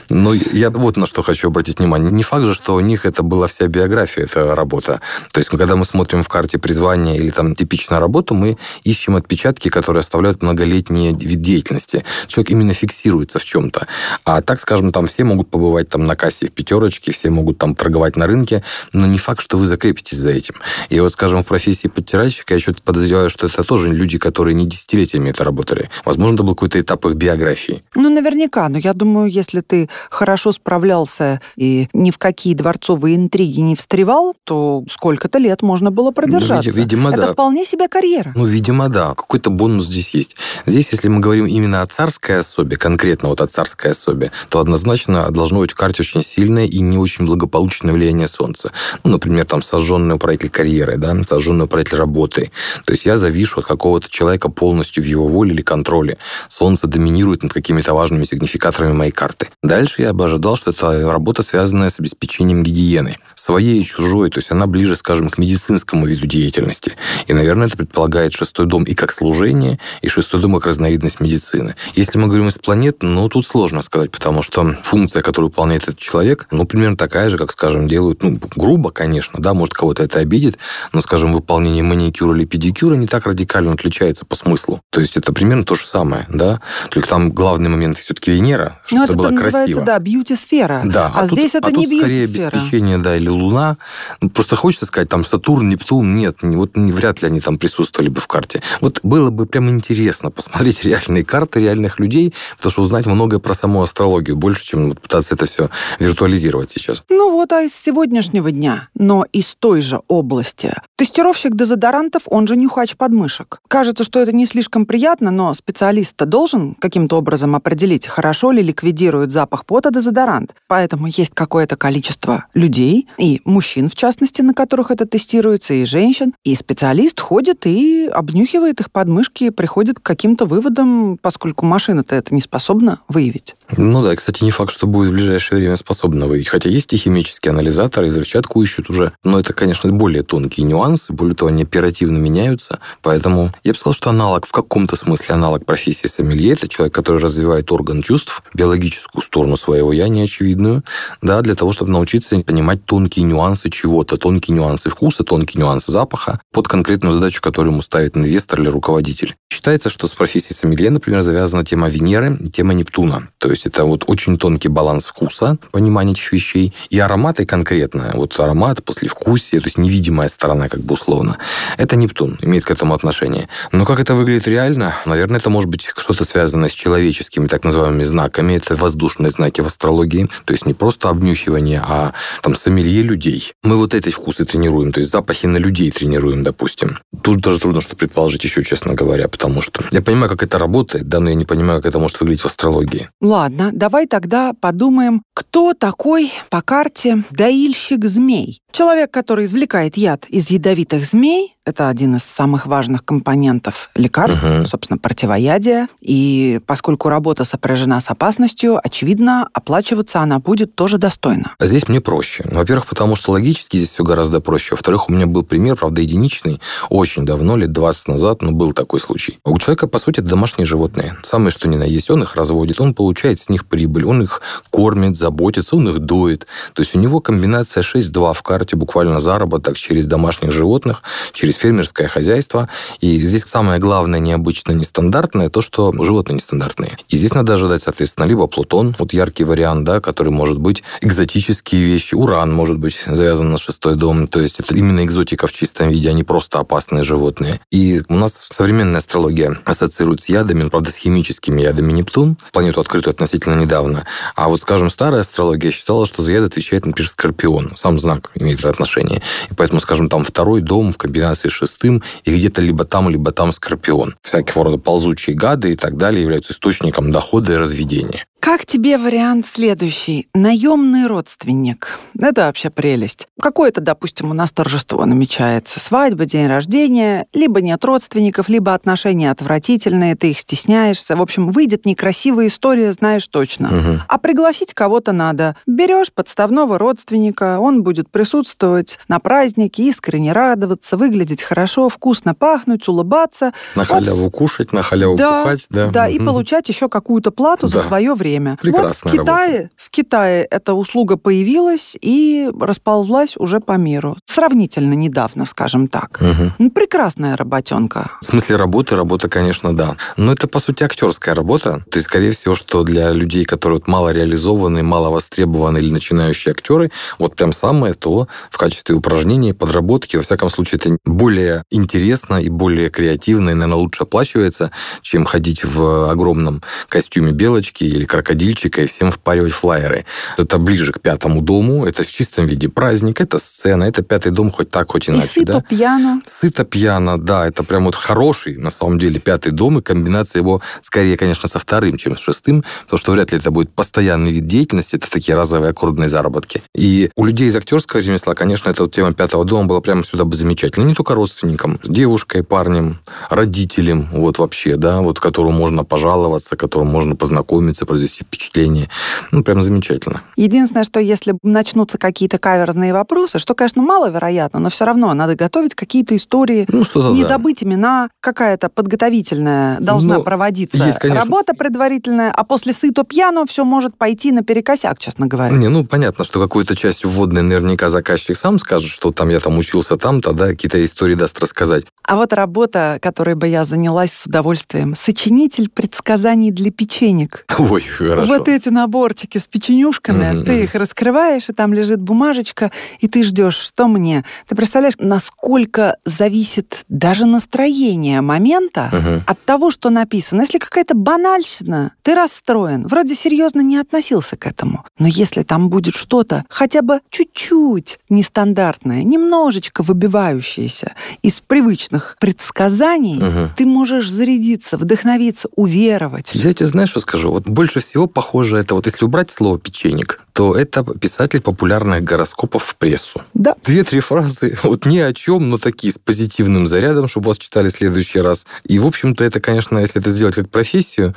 Но 0.08 0.32
я 0.34 0.70
вот 0.70 0.96
на 0.96 1.06
что 1.06 1.22
хочу 1.22 1.48
обратить 1.48 1.78
внимание. 1.80 2.10
Не 2.12 2.22
факт 2.22 2.44
же, 2.44 2.54
что 2.54 2.74
у 2.74 2.80
них 2.80 3.04
это 3.06 3.22
была 3.24 3.46
вся 3.48 3.66
биография, 3.66 4.24
эта 4.24 4.54
работа. 4.54 5.00
То 5.32 5.38
есть, 5.38 5.50
когда 5.56 5.76
мы 5.76 5.84
смотрим 5.84 6.22
в 6.22 6.28
карте 6.28 6.58
призвания 6.58 7.16
или 7.16 7.30
там 7.30 7.54
типичную 7.54 8.00
работу, 8.00 8.34
мы 8.34 8.58
ищем 8.84 9.16
отпечатки, 9.16 9.68
которые 9.68 10.00
оставляют 10.00 10.42
многолетние 10.42 11.12
вид 11.12 11.40
деятельности. 11.40 12.04
Человек 12.28 12.50
именно 12.50 12.74
фиксируется 12.74 13.38
в 13.38 13.44
чем-то. 13.44 13.86
А 14.24 14.42
так, 14.42 14.60
скажем, 14.60 14.92
там 14.92 15.06
все 15.06 15.24
могут 15.24 15.50
побывать 15.50 15.88
там 15.88 16.06
на 16.06 16.16
кассе 16.16 16.46
в 16.46 16.52
пятерочке, 16.52 17.12
все 17.12 17.30
могут 17.30 17.58
там 17.58 17.74
торговать 17.74 18.16
на 18.16 18.26
рынке, 18.26 18.62
но 18.92 19.06
не 19.06 19.18
факт, 19.18 19.40
что 19.40 19.58
вы 19.58 19.66
закрепитесь 19.66 20.18
за 20.18 20.30
этим. 20.30 20.54
И 20.88 21.00
вот, 21.00 21.12
скажем, 21.12 21.42
в 21.42 21.46
профессии 21.46 21.88
подтиральщика 21.88 22.54
я 22.54 22.56
еще 22.56 22.72
подозреваю, 22.72 23.30
что 23.30 23.46
это 23.46 23.64
тоже 23.64 23.92
люди, 23.92 24.18
которые 24.18 24.54
не 24.54 24.66
десятилетиями 24.66 25.30
это 25.30 25.44
работали. 25.44 25.90
Возможно, 26.04 26.36
это 26.36 26.42
был 26.44 26.54
какой-то 26.54 26.80
этап 26.80 27.06
их 27.06 27.14
биографии. 27.14 27.82
Ну, 27.94 28.10
наверняка. 28.10 28.68
Но 28.68 28.78
я 28.78 28.92
думаю, 28.92 29.30
если 29.30 29.60
ты 29.60 29.88
хорошо 30.10 30.52
справлялся 30.52 31.40
и 31.56 31.88
ни 31.92 32.10
в 32.10 32.18
какие 32.18 32.54
дворцовые 32.54 33.16
интриги 33.16 33.60
не 33.60 33.74
встревал, 33.74 34.34
то 34.44 34.84
сколько-то 34.88 35.35
лет 35.38 35.62
можно 35.62 35.90
было 35.90 36.10
продержаться. 36.10 36.70
види- 36.70 36.78
видимо, 36.80 37.10
Это 37.10 37.20
да. 37.20 37.32
вполне 37.32 37.64
себе 37.64 37.88
карьера. 37.88 38.32
Ну, 38.34 38.44
видимо, 38.44 38.88
да. 38.88 39.14
Какой-то 39.14 39.50
бонус 39.50 39.86
здесь 39.86 40.14
есть. 40.14 40.36
Здесь, 40.66 40.90
если 40.92 41.08
мы 41.08 41.20
говорим 41.20 41.46
именно 41.46 41.82
о 41.82 41.86
царской 41.86 42.38
особе, 42.40 42.76
конкретно 42.76 43.28
вот 43.28 43.40
о 43.40 43.46
царской 43.46 43.92
особе, 43.92 44.30
то 44.48 44.60
однозначно 44.60 45.30
должно 45.30 45.60
быть 45.60 45.72
в 45.72 45.74
карте 45.74 46.02
очень 46.02 46.22
сильное 46.22 46.66
и 46.66 46.80
не 46.80 46.98
очень 46.98 47.26
благополучное 47.26 47.92
влияние 47.92 48.28
Солнца. 48.28 48.72
Ну, 49.04 49.10
например, 49.12 49.44
там 49.46 49.62
сожженный 49.62 50.14
управитель 50.16 50.48
карьеры, 50.50 50.96
да, 50.96 51.14
сожженный 51.26 51.64
управитель 51.66 51.96
работы. 51.98 52.50
То 52.84 52.92
есть 52.92 53.06
я 53.06 53.16
завишу 53.16 53.60
от 53.60 53.66
какого-то 53.66 54.08
человека 54.10 54.48
полностью 54.48 55.02
в 55.02 55.06
его 55.06 55.26
воле 55.28 55.52
или 55.54 55.62
контроле. 55.62 56.18
Солнце 56.48 56.86
доминирует 56.86 57.42
над 57.42 57.52
какими-то 57.52 57.94
важными 57.94 58.24
сигнификаторами 58.24 58.92
моей 58.92 59.12
карты. 59.12 59.48
Дальше 59.62 60.02
я 60.02 60.12
бы 60.12 60.24
ожидал, 60.24 60.56
что 60.56 60.70
это 60.70 61.10
работа, 61.10 61.42
связанная 61.42 61.90
с 61.90 62.00
обеспечением 62.00 62.62
гигиены. 62.62 63.16
Своей 63.34 63.80
и 63.80 63.84
чужой, 63.84 64.30
то 64.30 64.38
есть 64.38 64.50
она 64.50 64.66
ближе, 64.66 64.96
скажем, 64.96 65.25
к 65.30 65.38
медицинскому 65.38 66.06
виду 66.06 66.26
деятельности. 66.26 66.92
И, 67.26 67.32
наверное, 67.32 67.66
это 67.68 67.76
предполагает 67.76 68.32
шестой 68.34 68.66
дом 68.66 68.84
и 68.84 68.94
как 68.94 69.12
служение, 69.12 69.78
и 70.02 70.08
шестой 70.08 70.40
дом 70.40 70.54
как 70.54 70.66
разновидность 70.66 71.20
медицины. 71.20 71.74
Если 71.94 72.18
мы 72.18 72.26
говорим 72.28 72.48
из 72.48 72.58
планет, 72.58 72.98
ну, 73.02 73.28
тут 73.28 73.46
сложно 73.46 73.82
сказать, 73.82 74.10
потому 74.10 74.42
что 74.42 74.76
функция, 74.82 75.22
которую 75.22 75.50
выполняет 75.50 75.84
этот 75.84 75.98
человек, 75.98 76.46
ну, 76.50 76.64
примерно 76.64 76.96
такая 76.96 77.30
же, 77.30 77.38
как, 77.38 77.52
скажем, 77.52 77.88
делают, 77.88 78.22
ну, 78.22 78.38
грубо, 78.56 78.90
конечно, 78.90 79.40
да, 79.40 79.54
может, 79.54 79.74
кого-то 79.74 80.02
это 80.02 80.18
обидит, 80.18 80.58
но, 80.92 81.00
скажем, 81.00 81.32
выполнение 81.32 81.82
маникюра 81.82 82.36
или 82.36 82.44
педикюра 82.44 82.94
не 82.94 83.06
так 83.06 83.26
радикально 83.26 83.72
отличается 83.72 84.24
по 84.24 84.36
смыслу. 84.36 84.80
То 84.90 85.00
есть 85.00 85.16
это 85.16 85.32
примерно 85.32 85.64
то 85.64 85.74
же 85.74 85.86
самое, 85.86 86.26
да, 86.28 86.60
только 86.90 87.08
там 87.08 87.32
главный 87.32 87.68
момент 87.68 87.98
все-таки 87.98 88.30
Венера, 88.32 88.80
Ну, 88.90 88.98
чтобы 89.04 89.04
это 89.04 89.12
было 89.14 89.30
называется, 89.30 89.58
красиво. 89.60 89.82
да, 89.86 89.98
бьюти-сфера. 89.98 90.82
Да, 90.84 91.12
а, 91.14 91.26
тут- 91.26 91.38
здесь 91.38 91.54
это 91.54 91.68
а 91.68 91.70
не 91.70 91.86
тут 91.86 91.98
скорее 91.98 92.26
бьюти-сфера. 92.26 92.48
обеспечение, 92.48 92.98
да, 92.98 93.16
или 93.16 93.28
Луна. 93.28 93.76
Ну, 94.20 94.30
Просто 94.30 94.56
хочется 94.56 94.86
сказать, 94.86 95.08
там 95.16 95.24
Сатурн, 95.24 95.70
Нептун, 95.70 96.14
нет, 96.14 96.42
не- 96.42 96.56
вот 96.56 96.72
вряд 96.74 97.22
ли 97.22 97.28
они 97.28 97.40
там 97.40 97.56
присутствовали 97.56 98.10
бы 98.10 98.20
в 98.20 98.26
карте. 98.26 98.60
Вот 98.82 99.00
было 99.02 99.30
бы 99.30 99.46
прям 99.46 99.70
интересно 99.70 100.30
посмотреть 100.30 100.84
реальные 100.84 101.24
карты 101.24 101.58
реальных 101.60 101.98
людей, 101.98 102.34
потому 102.58 102.70
что 102.70 102.82
узнать 102.82 103.06
многое 103.06 103.38
про 103.38 103.54
саму 103.54 103.80
астрологию, 103.80 104.36
больше, 104.36 104.66
чем 104.66 104.94
пытаться 104.94 105.34
это 105.34 105.46
все 105.46 105.70
виртуализировать 105.98 106.70
сейчас. 106.70 107.02
Ну 107.08 107.30
вот, 107.32 107.50
а 107.52 107.62
из 107.62 107.74
сегодняшнего 107.74 108.52
дня, 108.52 108.88
но 108.94 109.24
из 109.32 109.54
той 109.58 109.80
же 109.80 110.02
области. 110.06 110.74
Тестировщик 110.96 111.56
дезодорантов, 111.56 112.24
он 112.26 112.46
же 112.46 112.54
нюхач 112.54 112.94
подмышек. 112.94 113.62
Кажется, 113.68 114.04
что 114.04 114.20
это 114.20 114.32
не 114.32 114.44
слишком 114.44 114.84
приятно, 114.84 115.30
но 115.30 115.54
специалист 115.54 116.14
должен 116.16 116.74
каким-то 116.74 117.16
образом 117.16 117.56
определить, 117.56 118.06
хорошо 118.06 118.50
ли 118.50 118.62
ликвидирует 118.62 119.32
запах 119.32 119.64
пота 119.64 119.90
дезодорант. 119.90 120.54
Поэтому 120.66 121.06
есть 121.06 121.32
какое-то 121.32 121.76
количество 121.76 122.44
людей, 122.52 123.08
и 123.16 123.40
мужчин, 123.46 123.88
в 123.88 123.94
частности, 123.94 124.42
на 124.42 124.52
которых 124.52 124.90
это 124.90 125.05
тестируется, 125.06 125.74
и 125.74 125.84
женщин. 125.84 126.34
И 126.44 126.54
специалист 126.54 127.20
ходит 127.20 127.66
и 127.66 128.08
обнюхивает 128.12 128.80
их 128.80 128.90
подмышки, 128.90 129.50
приходит 129.50 129.98
к 129.98 130.02
каким-то 130.02 130.46
выводам, 130.46 131.18
поскольку 131.20 131.66
машина-то 131.66 132.14
это 132.14 132.34
не 132.34 132.40
способна 132.40 133.00
выявить. 133.08 133.56
Ну 133.76 134.02
да, 134.02 134.14
кстати, 134.14 134.44
не 134.44 134.50
факт, 134.50 134.72
что 134.72 134.86
будет 134.86 135.10
в 135.10 135.12
ближайшее 135.12 135.58
время 135.58 135.76
способно 135.76 136.26
выявить. 136.26 136.48
Хотя 136.48 136.68
есть 136.68 136.92
и 136.92 136.96
химические 136.96 137.50
анализаторы, 137.50 138.06
и 138.06 138.10
взрывчатку 138.10 138.62
ищут 138.62 138.90
уже. 138.90 139.12
Но 139.24 139.40
это, 139.40 139.52
конечно, 139.52 139.92
более 139.92 140.22
тонкие 140.22 140.66
нюансы. 140.66 141.12
Более 141.12 141.34
того, 141.34 141.50
они 141.50 141.62
оперативно 141.62 142.18
меняются. 142.18 142.78
Поэтому 143.02 143.52
я 143.64 143.72
бы 143.72 143.78
сказал, 143.78 143.94
что 143.94 144.10
аналог, 144.10 144.46
в 144.46 144.52
каком-то 144.52 144.96
смысле 144.96 145.34
аналог 145.34 145.64
профессии 145.66 146.06
сомелье, 146.06 146.52
это 146.52 146.68
человек, 146.68 146.94
который 146.94 147.20
развивает 147.20 147.70
орган 147.72 148.02
чувств, 148.02 148.42
биологическую 148.54 149.22
сторону 149.22 149.56
своего 149.56 149.92
я, 149.92 150.08
неочевидную, 150.08 150.84
да, 151.22 151.42
для 151.42 151.54
того, 151.54 151.72
чтобы 151.72 151.90
научиться 151.90 152.36
понимать 152.46 152.84
тонкие 152.84 153.24
нюансы 153.24 153.70
чего-то, 153.70 154.16
тонкие 154.16 154.56
нюансы 154.56 154.88
вкуса, 154.96 155.24
тонкие 155.24 155.62
нюансы 155.62 155.92
запаха 155.92 156.40
под 156.52 156.68
конкретную 156.68 157.14
задачу, 157.14 157.40
которую 157.42 157.72
ему 157.72 157.82
ставит 157.82 158.16
инвестор 158.16 158.60
или 158.60 158.68
руководитель. 158.68 159.34
Считается, 159.52 159.90
что 159.90 160.08
с 160.08 160.12
профессией 160.12 160.54
сомелье, 160.54 160.90
например, 160.90 161.22
завязана 161.22 161.64
тема 161.64 161.88
Венеры 161.88 162.36
и 162.40 162.48
тема 162.48 162.74
Нептуна. 162.74 163.28
То 163.38 163.50
есть 163.50 163.66
это 163.66 163.84
вот 163.84 164.04
очень 164.06 164.38
тонкий 164.38 164.68
баланс 164.68 165.06
вкуса, 165.06 165.58
понимание 165.70 166.12
этих 166.12 166.32
вещей, 166.32 166.74
и 166.90 166.98
ароматы 166.98 167.46
конкретно. 167.46 168.12
Вот 168.14 168.38
аромат, 168.40 168.82
послевкусие, 168.84 169.60
то 169.60 169.66
есть 169.66 169.78
невидимая 169.78 170.28
сторона, 170.28 170.68
как 170.68 170.80
бы 170.80 170.94
условно. 170.94 171.38
Это 171.76 171.96
Нептун, 171.96 172.38
имеет 172.42 172.64
к 172.64 172.70
этому 172.70 172.94
отношение. 172.94 173.48
Но 173.72 173.84
как 173.84 174.00
это 174.00 174.14
выглядит 174.14 174.48
реально? 174.48 174.94
Наверное, 175.04 175.38
это 175.38 175.50
может 175.50 175.70
быть 175.70 175.92
что-то 175.96 176.24
связанное 176.24 176.68
с 176.68 176.72
человеческими 176.72 177.46
так 177.46 177.64
называемыми 177.64 178.04
знаками. 178.04 178.54
Это 178.54 178.76
воздушные 178.76 179.30
знаки 179.30 179.60
в 179.60 179.66
астрологии. 179.66 180.28
То 180.44 180.52
есть 180.52 180.66
не 180.66 180.74
просто 180.74 181.08
обнюхивание, 181.08 181.82
а 181.86 182.12
там 182.42 182.54
сомелье 182.54 183.02
людей. 183.02 183.52
Мы 183.62 183.76
вот 183.76 183.94
эти 183.94 184.10
вкусы 184.10 184.44
тренируем, 184.44 184.85
то 184.92 185.00
есть 185.00 185.10
запахи 185.10 185.46
на 185.46 185.58
людей 185.58 185.90
тренируем, 185.90 186.44
допустим. 186.44 186.98
Тут 187.22 187.40
даже 187.40 187.60
трудно 187.60 187.80
что 187.80 187.96
предположить 187.96 188.44
еще, 188.44 188.62
честно 188.62 188.94
говоря, 188.94 189.28
потому 189.28 189.62
что 189.62 189.84
я 189.90 190.02
понимаю, 190.02 190.30
как 190.30 190.42
это 190.42 190.58
работает, 190.58 191.08
да, 191.08 191.20
но 191.20 191.30
я 191.30 191.34
не 191.34 191.44
понимаю, 191.44 191.80
как 191.80 191.90
это 191.90 191.98
может 191.98 192.20
выглядеть 192.20 192.42
в 192.42 192.46
астрологии. 192.46 193.08
Ладно, 193.20 193.70
давай 193.72 194.06
тогда 194.06 194.52
подумаем, 194.52 195.22
кто 195.34 195.74
такой 195.74 196.32
по 196.50 196.62
карте 196.62 197.24
доильщик 197.30 198.04
змей. 198.04 198.60
Человек, 198.72 199.10
который 199.10 199.46
извлекает 199.46 199.96
яд 199.96 200.26
из 200.28 200.50
ядовитых 200.50 201.04
змей, 201.06 201.55
это 201.66 201.88
один 201.88 202.16
из 202.16 202.22
самых 202.22 202.66
важных 202.66 203.04
компонентов 203.04 203.90
лекарств, 203.96 204.42
Мгм. 204.42 204.66
собственно, 204.66 204.98
противоядия. 204.98 205.88
И 206.00 206.60
поскольку 206.66 207.08
работа 207.08 207.44
сопряжена 207.44 208.00
с 208.00 208.08
опасностью, 208.10 208.80
очевидно, 208.82 209.48
оплачиваться 209.52 210.20
она 210.20 210.38
будет 210.38 210.74
тоже 210.76 210.96
достойно. 210.98 211.54
А 211.58 211.66
здесь 211.66 211.88
мне 211.88 212.00
проще. 212.00 212.44
Во-первых, 212.50 212.86
потому 212.86 213.16
что 213.16 213.32
логически 213.32 213.76
здесь 213.76 213.90
все 213.90 214.04
гораздо 214.04 214.40
проще. 214.40 214.74
Во-вторых, 214.74 215.08
у 215.08 215.12
меня 215.12 215.26
был 215.26 215.42
пример, 215.42 215.76
правда, 215.76 216.00
единичный, 216.00 216.60
очень 216.88 217.24
давно, 217.26 217.56
лет 217.56 217.72
20 217.72 218.08
назад, 218.08 218.42
но 218.42 218.52
был 218.52 218.72
такой 218.72 219.00
случай. 219.00 219.38
У 219.44 219.58
человека, 219.58 219.88
по 219.88 219.98
сути, 219.98 220.20
это 220.20 220.28
домашние 220.28 220.66
животные. 220.66 221.16
Самое 221.24 221.50
что 221.50 221.66
ни 221.68 221.76
на 221.76 221.82
есть. 221.84 222.10
Он 222.10 222.22
их 222.22 222.36
разводит, 222.36 222.80
он 222.80 222.94
получает 222.94 223.40
с 223.40 223.48
них 223.48 223.66
прибыль, 223.66 224.04
он 224.04 224.22
их 224.22 224.40
кормит, 224.70 225.16
заботится, 225.16 225.74
он 225.74 225.88
их 225.88 225.98
доит. 225.98 226.46
То 226.74 226.82
есть 226.82 226.94
у 226.94 226.98
него 226.98 227.20
комбинация 227.20 227.82
6-2 227.82 228.32
в 228.34 228.42
карте, 228.42 228.76
буквально 228.76 229.20
заработок 229.20 229.76
через 229.76 230.06
домашних 230.06 230.52
животных, 230.52 231.02
через 231.32 231.55
фермерское 231.56 232.08
хозяйство. 232.08 232.68
И 233.00 233.20
здесь 233.20 233.44
самое 233.44 233.78
главное, 233.78 234.20
необычное, 234.20 234.74
нестандартное, 234.74 235.50
то, 235.50 235.60
что 235.60 235.92
животные 235.92 236.36
нестандартные. 236.36 236.98
И 237.08 237.16
здесь 237.16 237.34
надо 237.34 237.54
ожидать, 237.54 237.82
соответственно, 237.82 238.26
либо 238.26 238.46
Плутон, 238.46 238.94
вот 238.98 239.12
яркий 239.12 239.44
вариант, 239.44 239.84
да, 239.84 240.00
который 240.00 240.32
может 240.32 240.58
быть 240.58 240.82
экзотические 241.00 241.84
вещи, 241.84 242.14
уран 242.14 242.52
может 242.52 242.78
быть 242.78 243.02
завязан 243.06 243.50
на 243.50 243.58
шестой 243.58 243.96
дом, 243.96 244.28
то 244.28 244.40
есть 244.40 244.60
это 244.60 244.74
именно 244.74 245.04
экзотика 245.04 245.46
в 245.46 245.52
чистом 245.52 245.88
виде, 245.88 246.10
а 246.10 246.12
не 246.12 246.24
просто 246.24 246.58
опасные 246.58 247.04
животные. 247.04 247.60
И 247.70 248.02
у 248.08 248.14
нас 248.14 248.48
современная 248.52 248.98
астрология 248.98 249.58
ассоциирует 249.64 250.22
с 250.22 250.28
ядами, 250.28 250.68
правда, 250.68 250.90
с 250.90 250.96
химическими 250.96 251.62
ядами 251.62 251.92
Нептун, 251.92 252.36
планету 252.52 252.80
открытую 252.80 253.12
относительно 253.12 253.54
недавно. 253.54 254.04
А 254.34 254.48
вот, 254.48 254.60
скажем, 254.60 254.90
старая 254.90 255.22
астрология 255.22 255.70
считала, 255.70 256.06
что 256.06 256.22
за 256.22 256.32
яд 256.32 256.44
отвечает, 256.44 256.86
например, 256.86 257.08
Скорпион. 257.08 257.72
Сам 257.76 257.98
знак 257.98 258.30
имеет 258.34 258.64
отношение. 258.64 259.22
И 259.50 259.54
поэтому, 259.54 259.80
скажем, 259.80 260.08
там 260.08 260.24
второй 260.24 260.60
дом 260.60 260.92
в 260.92 260.98
комбинации 260.98 261.45
шестым, 261.48 262.02
и 262.24 262.34
где-то 262.34 262.62
либо 262.62 262.84
там, 262.84 263.08
либо 263.08 263.32
там 263.32 263.52
Скорпион. 263.52 264.16
Всякого 264.22 264.64
рода 264.64 264.78
ползучие 264.78 265.36
гады 265.36 265.72
и 265.72 265.76
так 265.76 265.96
далее 265.96 266.22
являются 266.22 266.52
источником 266.52 267.12
дохода 267.12 267.54
и 267.54 267.56
разведения. 267.56 268.26
Как 268.40 268.64
тебе 268.64 268.96
вариант 268.96 269.44
следующий? 269.46 270.28
Наемный 270.32 271.08
родственник. 271.08 271.98
Это 272.16 272.42
вообще 272.42 272.70
прелесть. 272.70 273.26
Какое-то, 273.40 273.80
допустим, 273.80 274.30
у 274.30 274.34
нас 274.34 274.52
торжество 274.52 275.04
намечается. 275.04 275.80
Свадьба, 275.80 276.26
день 276.26 276.46
рождения. 276.46 277.26
Либо 277.34 277.60
нет 277.60 277.84
родственников, 277.84 278.48
либо 278.48 278.72
отношения 278.72 279.32
отвратительные, 279.32 280.14
ты 280.14 280.30
их 280.30 280.38
стесняешься. 280.38 281.16
В 281.16 281.22
общем, 281.22 281.50
выйдет 281.50 281.86
некрасивая 281.86 282.46
история, 282.46 282.92
знаешь 282.92 283.26
точно. 283.26 283.68
Мгм. 283.68 284.02
А 284.06 284.18
пригласить 284.18 284.74
кого-то 284.74 285.10
надо. 285.10 285.56
Берешь 285.66 286.12
подставного 286.12 286.78
родственника, 286.78 287.58
он 287.58 287.82
будет 287.82 288.10
присутствовать 288.12 289.00
на 289.08 289.18
празднике, 289.18 289.82
искренне 289.82 290.32
радоваться, 290.32 290.96
выглядеть 290.96 291.42
хорошо, 291.42 291.88
вкусно 291.88 292.32
пахнуть, 292.34 292.86
улыбаться. 292.86 293.52
На 293.74 293.82
Вот 293.82 293.88
халяву 293.88 294.30
кушать, 294.30 294.72
на 294.72 294.82
халяву 294.82 295.16
Да, 295.16 295.42
пухать, 295.42 295.66
да. 295.68 295.90
Да, 295.90 296.08
и 296.08 296.16
Мгм. 296.18 296.26
получать 296.26 296.68
еще 296.68 296.88
какую-то 296.88 297.32
плату 297.32 297.66
за 297.66 297.78
Да. 297.78 297.84
свое 297.84 298.14
время. 298.14 298.35
Прекрасная 298.60 299.12
вот 299.12 299.20
в 299.20 299.24
Китае, 299.24 299.70
в 299.76 299.90
Китае 299.90 300.44
эта 300.44 300.74
услуга 300.74 301.16
появилась 301.16 301.96
и 302.00 302.50
расползлась 302.60 303.36
уже 303.36 303.60
по 303.60 303.72
миру. 303.72 304.16
Сравнительно 304.26 304.94
недавно, 304.94 305.46
скажем 305.46 305.88
так. 305.88 306.20
Ну, 306.58 306.70
прекрасная 306.70 307.36
работенка. 307.36 308.10
В 308.20 308.24
смысле 308.24 308.56
работы, 308.56 308.96
работа, 308.96 309.28
конечно, 309.28 309.74
да. 309.74 309.96
Но 310.16 310.32
это, 310.32 310.48
по 310.48 310.60
сути, 310.60 310.84
актерская 310.84 311.34
работа. 311.34 311.84
То 311.90 311.98
есть, 311.98 312.08
скорее 312.08 312.32
всего, 312.32 312.54
что 312.54 312.82
для 312.82 313.10
людей, 313.12 313.44
которые 313.44 313.78
вот 313.78 313.88
мало 313.88 314.12
реализованы, 314.12 314.82
мало 314.82 315.10
востребованы 315.10 315.78
или 315.78 315.90
начинающие 315.90 316.52
актеры, 316.52 316.90
вот 317.18 317.36
прям 317.36 317.52
самое 317.52 317.94
то 317.94 318.28
в 318.50 318.58
качестве 318.58 318.94
упражнения, 318.94 319.54
подработки. 319.54 320.16
Во 320.16 320.22
всяком 320.22 320.50
случае, 320.50 320.80
это 320.82 320.96
более 321.04 321.64
интересно 321.70 322.36
и 322.36 322.48
более 322.48 322.90
креативно, 322.90 323.50
и, 323.50 323.54
наверное, 323.54 323.76
лучше 323.76 324.04
оплачивается, 324.04 324.70
чем 325.02 325.24
ходить 325.24 325.64
в 325.64 326.10
огромном 326.10 326.62
костюме 326.88 327.32
белочки 327.32 327.84
или 327.84 328.04
крокодильчика 328.16 328.82
и 328.82 328.86
всем 328.86 329.10
впаривать 329.10 329.52
флайеры. 329.52 330.06
Это 330.38 330.56
ближе 330.58 330.92
к 330.92 331.00
пятому 331.00 331.42
дому, 331.42 331.84
это 331.84 332.02
в 332.02 332.10
чистом 332.10 332.46
виде 332.46 332.68
праздник, 332.68 333.20
это 333.20 333.38
сцена, 333.38 333.84
это 333.84 334.02
пятый 334.02 334.32
дом 334.32 334.50
хоть 334.50 334.70
так, 334.70 334.90
хоть 334.90 335.08
И 335.08 335.12
иначе. 335.12 335.26
сито 335.26 335.52
да? 335.52 335.60
пьяно. 335.60 336.22
Сыто 336.26 336.64
пьяно, 336.64 337.18
да, 337.18 337.46
это 337.46 337.62
прям 337.62 337.84
вот 337.84 337.94
хороший, 337.94 338.56
на 338.56 338.70
самом 338.70 338.98
деле, 338.98 339.20
пятый 339.20 339.52
дом, 339.52 339.78
и 339.78 339.82
комбинация 339.82 340.40
его 340.40 340.62
скорее, 340.80 341.18
конечно, 341.18 341.46
со 341.46 341.58
вторым, 341.58 341.98
чем 341.98 342.16
с 342.16 342.20
шестым, 342.20 342.64
потому 342.84 342.98
что 342.98 343.12
вряд 343.12 343.32
ли 343.32 343.38
это 343.38 343.50
будет 343.50 343.70
постоянный 343.74 344.32
вид 344.32 344.46
деятельности, 344.46 344.96
это 344.96 345.10
такие 345.10 345.36
разовые 345.36 345.70
аккордные 345.72 346.08
заработки. 346.08 346.62
И 346.74 347.10
у 347.16 347.26
людей 347.26 347.48
из 347.48 347.56
актерского 347.56 348.00
ремесла, 348.00 348.34
конечно, 348.34 348.70
эта 348.70 348.82
вот 348.84 348.94
тема 348.94 349.12
пятого 349.12 349.44
дома 349.44 349.68
была 349.68 349.80
прямо 349.82 350.04
сюда 350.04 350.24
бы 350.24 350.36
замечательно. 350.36 350.84
Не 350.84 350.94
только 350.94 351.14
родственникам, 351.14 351.78
девушкой, 351.84 352.42
парнем, 352.42 353.00
родителям, 353.28 354.08
вот 354.12 354.38
вообще, 354.38 354.76
да, 354.76 355.02
вот 355.02 355.20
которому 355.20 355.58
можно 355.58 355.84
пожаловаться, 355.84 356.56
которому 356.56 356.90
можно 356.90 357.14
познакомиться, 357.14 357.84
произвести 357.84 358.05
впечатление. 358.14 358.88
Ну, 359.32 359.42
прям 359.42 359.62
замечательно. 359.62 360.22
Единственное, 360.36 360.84
что 360.84 361.00
если 361.00 361.34
начнутся 361.42 361.98
какие-то 361.98 362.38
каверзные 362.38 362.92
вопросы, 362.92 363.38
что, 363.38 363.54
конечно, 363.54 363.82
маловероятно, 363.82 364.58
но 364.60 364.70
все 364.70 364.84
равно 364.84 365.12
надо 365.14 365.34
готовить 365.34 365.74
какие-то 365.74 366.14
истории, 366.16 366.66
Ну, 366.68 366.84
что-то 366.84 367.14
не 367.14 367.22
да. 367.22 367.28
забыть 367.28 367.62
имена, 367.62 368.08
какая-то 368.20 368.68
подготовительная 368.68 369.80
должна 369.80 370.18
Ну, 370.18 370.22
проводиться 370.24 370.84
есть, 370.84 370.98
конечно. 370.98 371.22
работа 371.24 371.54
предварительная, 371.54 372.30
а 372.30 372.44
после 372.44 372.72
сыто 372.72 373.04
пьяно 373.04 373.46
все 373.46 373.64
может 373.64 373.96
пойти 373.96 374.32
наперекосяк, 374.32 374.98
честно 374.98 375.26
говоря. 375.26 375.54
Не, 375.56 375.68
ну 375.68 375.84
понятно, 375.84 376.24
что 376.24 376.40
какую-то 376.40 376.76
часть 376.76 377.04
вводной 377.04 377.42
наверняка 377.42 377.88
заказчик 377.90 378.36
сам 378.36 378.58
скажет, 378.58 378.90
что 378.90 379.12
там 379.12 379.28
я 379.28 379.40
там 379.40 379.56
учился 379.58 379.96
там, 379.96 380.20
тогда 380.20 380.48
какие-то 380.48 380.84
истории 380.84 381.14
даст 381.14 381.38
рассказать. 381.40 381.84
А 382.04 382.16
вот 382.16 382.32
работа, 382.32 382.98
которой 383.00 383.34
бы 383.34 383.46
я 383.48 383.64
занялась 383.64 384.12
с 384.12 384.26
удовольствием, 384.26 384.94
сочинитель 384.94 385.68
предсказаний 385.68 386.50
для 386.50 386.70
печенек. 386.70 387.44
Ой, 387.58 387.84
хорошо. 387.96 388.32
Вот 388.38 388.48
эти 388.48 388.68
наборчики 388.68 389.38
с 389.38 389.46
печенюшками, 389.46 390.32
Мгм, 390.32 390.44
ты 390.44 390.62
их 390.64 390.74
раскрываешь, 390.74 391.48
и 391.48 391.52
там 391.52 391.72
лежит 391.72 392.00
бумажечка, 392.00 392.70
и 393.00 393.08
ты 393.08 393.22
ждешь, 393.24 393.56
что 393.56 393.88
мне. 393.88 394.24
Ты 394.48 394.54
представляешь, 394.54 394.94
насколько 394.98 395.96
зависит 396.04 396.84
даже 396.88 397.26
настроение 397.26 398.20
момента 398.20 398.90
Мгм. 398.92 399.22
от 399.26 399.44
того, 399.44 399.70
что 399.70 399.90
написано. 399.90 400.42
Если 400.42 400.58
какая-то 400.58 400.94
банальщина, 400.94 401.92
ты 402.02 402.14
расстроен, 402.14 402.86
вроде 402.86 403.14
серьезно 403.14 403.60
не 403.60 403.76
относился 403.76 404.36
к 404.36 404.46
этому. 404.46 404.84
Но 404.98 405.06
если 405.08 405.42
там 405.42 405.68
будет 405.70 405.94
что-то 405.94 406.44
хотя 406.48 406.82
бы 406.82 407.00
чуть-чуть 407.10 407.98
нестандартное, 408.08 409.02
немножечко 409.02 409.82
выбивающееся 409.82 410.94
из 411.22 411.40
привычных 411.40 412.16
предсказаний, 412.20 413.18
Мгм. 413.22 413.50
ты 413.56 413.66
можешь 413.66 414.08
зарядиться, 414.10 414.76
вдохновиться, 414.76 415.48
уверовать. 415.56 416.30
Я 416.34 416.54
тебе 416.54 416.66
знаешь, 416.66 416.90
что 416.90 417.00
скажу? 417.00 417.30
Вот 417.30 417.48
больше 417.48 417.80
всего 417.86 418.06
похоже 418.06 418.58
это, 418.58 418.74
вот 418.74 418.86
если 418.86 419.04
убрать 419.04 419.30
слово 419.30 419.58
«печенек», 419.58 420.20
то 420.36 420.54
это 420.54 420.84
писатель 420.84 421.40
популярных 421.40 422.04
гороскопов 422.04 422.62
в 422.62 422.76
прессу. 422.76 423.22
Да, 423.32 423.54
Две-три 423.64 424.00
фразы, 424.00 424.58
вот 424.64 424.84
ни 424.84 424.98
о 424.98 425.14
чем, 425.14 425.48
но 425.48 425.56
такие 425.56 425.90
с 425.90 425.98
позитивным 425.98 426.66
зарядом, 426.66 427.08
чтобы 427.08 427.28
вас 427.28 427.38
читали 427.38 427.70
в 427.70 427.72
следующий 427.72 428.20
раз. 428.20 428.46
И, 428.64 428.78
в 428.78 428.86
общем-то, 428.86 429.24
это, 429.24 429.40
конечно, 429.40 429.78
если 429.78 429.98
это 429.98 430.10
сделать 430.10 430.34
как 430.34 430.50
профессию, 430.50 431.14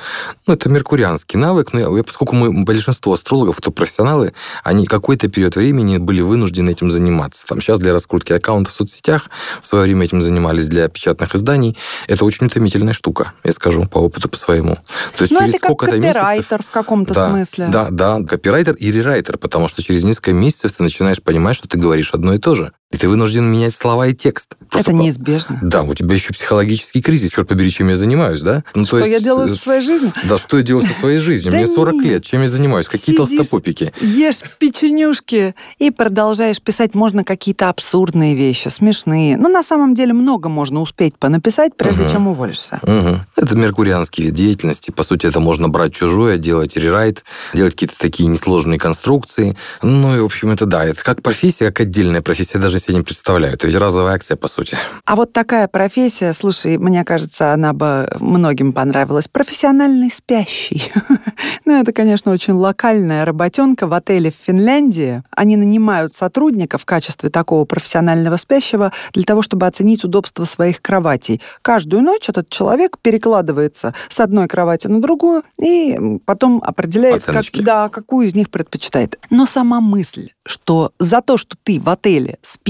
ну, 0.48 0.54
это 0.54 0.70
меркурианский 0.70 1.38
навык. 1.38 1.74
Но 1.74 1.98
я- 1.98 2.04
поскольку 2.04 2.34
мы, 2.36 2.64
большинство 2.64 3.12
астрологов, 3.12 3.58
кто 3.58 3.72
профессионалы, 3.72 4.34
они 4.64 4.86
какой-то 4.86 5.28
период 5.28 5.58
времени 5.58 5.98
были 5.98 6.22
вынуждены 6.22 6.70
этим 6.70 6.90
заниматься. 6.90 7.46
Там 7.46 7.60
сейчас 7.60 7.80
для 7.80 7.92
раскрутки 7.92 8.32
аккаунтов 8.32 8.74
в 8.74 8.78
соцсетях 8.78 9.30
в 9.62 9.68
свое 9.68 9.84
время 9.84 10.06
этим 10.06 10.22
занимались 10.22 10.70
для 10.70 10.88
печатных 10.88 11.36
изданий. 11.36 11.78
Это 12.08 12.24
очень 12.24 12.48
утомительная 12.48 12.94
штука, 12.94 13.34
я 13.44 13.52
скажу, 13.52 13.86
по 13.86 13.98
опыту 13.98 14.30
по 14.30 14.38
своему. 14.38 14.78
То 15.18 15.24
есть 15.24 15.34
ну 15.34 15.40
через 15.40 15.56
это 15.56 15.60
как 15.60 15.68
сколько-то 15.72 15.98
месяцев... 15.98 16.24
копирайтер 16.60 16.66
в 16.66 16.70
каком-то 16.72 17.14
Да, 17.14 17.30
смысле. 17.30 17.68
Да, 17.72 17.90
да, 17.90 18.22
копирайтер 18.24 18.76
и 18.76 18.92
рерайтер, 18.92 19.38
потому 19.38 19.68
что 19.68 19.82
через 19.82 20.04
несколько 20.04 20.34
месяцев 20.34 20.74
ты 20.74 20.84
начинаешь 20.84 21.22
понимать, 21.22 21.56
что 21.56 21.68
ты 21.68 21.78
говоришь 21.78 22.14
одно 22.14 22.34
и 22.34 22.40
то 22.40 22.56
же. 22.56 22.72
И 22.92 22.98
ты 22.98 23.08
вынужден 23.08 23.46
менять 23.46 23.76
слова 23.76 24.08
и 24.08 24.16
текст. 24.16 24.56
Просто 24.58 24.80
Это 24.80 24.92
по- 24.92 24.96
неизбежно. 25.04 25.60
Да, 25.62 25.84
у 25.84 25.94
тебя 25.94 26.16
еще 26.16 26.34
психологический 26.34 27.04
кризис, 27.04 27.32
черт 27.32 27.48
побери, 27.48 27.70
чем 27.70 27.90
я 27.90 27.96
занимаюсь, 27.96 28.42
да? 28.42 28.64
Ну, 28.74 28.88
Что 28.88 29.06
я 29.06 29.20
делаю 29.20 29.48
э, 29.48 29.52
в 29.52 29.56
своей 29.58 29.82
жизни? 29.84 30.12
Да, 30.28 30.40
что 30.40 30.58
я 30.58 30.64
делаю 30.64 30.88
со 30.88 30.94
своей 31.00 31.20
жизнью? 31.20 31.54
Мне 31.54 31.68
40 31.68 31.94
нет. 31.96 32.04
лет, 32.06 32.26
чем 32.26 32.42
я 32.42 32.48
занимаюсь? 32.48 32.88
Какие 32.88 33.16
толстопопики? 33.16 33.94
Ешь 34.02 34.42
печенюшки 34.58 35.54
и 35.78 35.92
продолжаешь 35.92 36.60
писать. 36.62 36.96
Можно 36.96 37.24
какие-то 37.24 37.70
абсурдные 37.70 38.34
вещи, 38.34 38.70
смешные. 38.70 39.38
Ну, 39.38 39.50
на 39.50 39.62
самом 39.62 39.94
деле, 39.94 40.14
много 40.14 40.50
можно 40.50 40.82
успеть 40.82 41.16
понаписать, 41.16 41.76
прежде 41.78 42.10
чем 42.10 42.28
уволишься. 42.28 42.80
Это 43.36 43.56
меркурианский 43.56 44.26
вид 44.26 44.34
деятельности. 44.34 44.90
По 44.90 45.04
сути, 45.04 45.28
это 45.28 45.40
можно 45.40 45.70
брать 45.70 45.94
чужое, 45.94 46.38
делать 46.40 46.76
рерайт, 46.76 47.24
делать 47.54 47.74
какие-то 47.74 48.00
такие 48.00 48.28
несложные 48.28 48.80
конструкции. 48.80 49.56
Ну 49.84 50.16
и, 50.18 50.20
в 50.22 50.26
общем, 50.26 50.50
это 50.50 50.66
да, 50.66 50.86
это 50.86 51.04
как 51.04 51.22
профессия, 51.22 51.66
как 51.68 51.82
отдельная 51.82 52.24
профессия, 52.24 52.58
я 52.58 52.62
даже 52.80 52.86
себе 52.86 52.98
не 52.98 53.04
представляю. 53.04 53.54
Это 53.54 53.68
ведь 53.68 53.76
разовая 53.76 54.16
акция, 54.16 54.38
по 54.38 54.48
сути. 54.48 54.78
А 55.06 55.16
вот 55.16 55.34
такая 55.34 55.68
профессия, 55.68 56.34
слушай, 56.34 56.78
мне 56.78 57.04
кажется, 57.04 57.54
она 57.54 57.74
бы 57.74 58.10
многим 58.20 58.74
понравилась. 58.74 59.28
Профессиональный 59.28 60.12
спящий. 60.12 60.92
Ну, 61.66 61.80
это, 61.80 61.94
конечно, 61.94 62.32
очень 62.32 62.54
локальная 62.54 63.26
работенка 63.26 63.86
в 63.86 63.94
отеле 63.94 64.32
в 64.32 64.36
Финляндии. 64.44 65.22
Они 65.30 65.56
нанимают 65.56 66.16
сотрудника 66.16 66.80
в 66.80 66.86
качестве 66.86 67.30
такого 67.30 67.64
профессионального 67.66 68.38
спящего 68.38 68.92
для 69.14 69.24
того, 69.24 69.44
чтобы 69.44 69.68
оценить 69.68 70.04
удобство 70.04 70.46
своих 70.46 70.82
кроватей. 70.82 71.42
Каждую 71.62 72.02
ночь 72.02 72.28
этот 72.28 72.50
человек 72.50 72.98
перекладывается 73.00 73.94
с 74.10 74.20
одной 74.20 74.48
кровати 74.48 74.88
на 74.88 75.00
другую 75.00 75.44
и 75.62 75.96
потом 76.26 76.60
определяет, 76.66 77.26
как, 77.26 77.46
да, 77.54 77.88
какую 77.90 78.26
из 78.26 78.34
них 78.34 78.50
предпочитает. 78.50 79.20
Но 79.30 79.46
сама 79.46 79.80
мысль, 79.80 80.30
что 80.48 80.92
за 80.98 81.22
то, 81.22 81.38
что 81.38 81.56
ты 81.64 81.80
в 81.80 81.88
отеле 81.88 82.40
спишь 82.42 82.69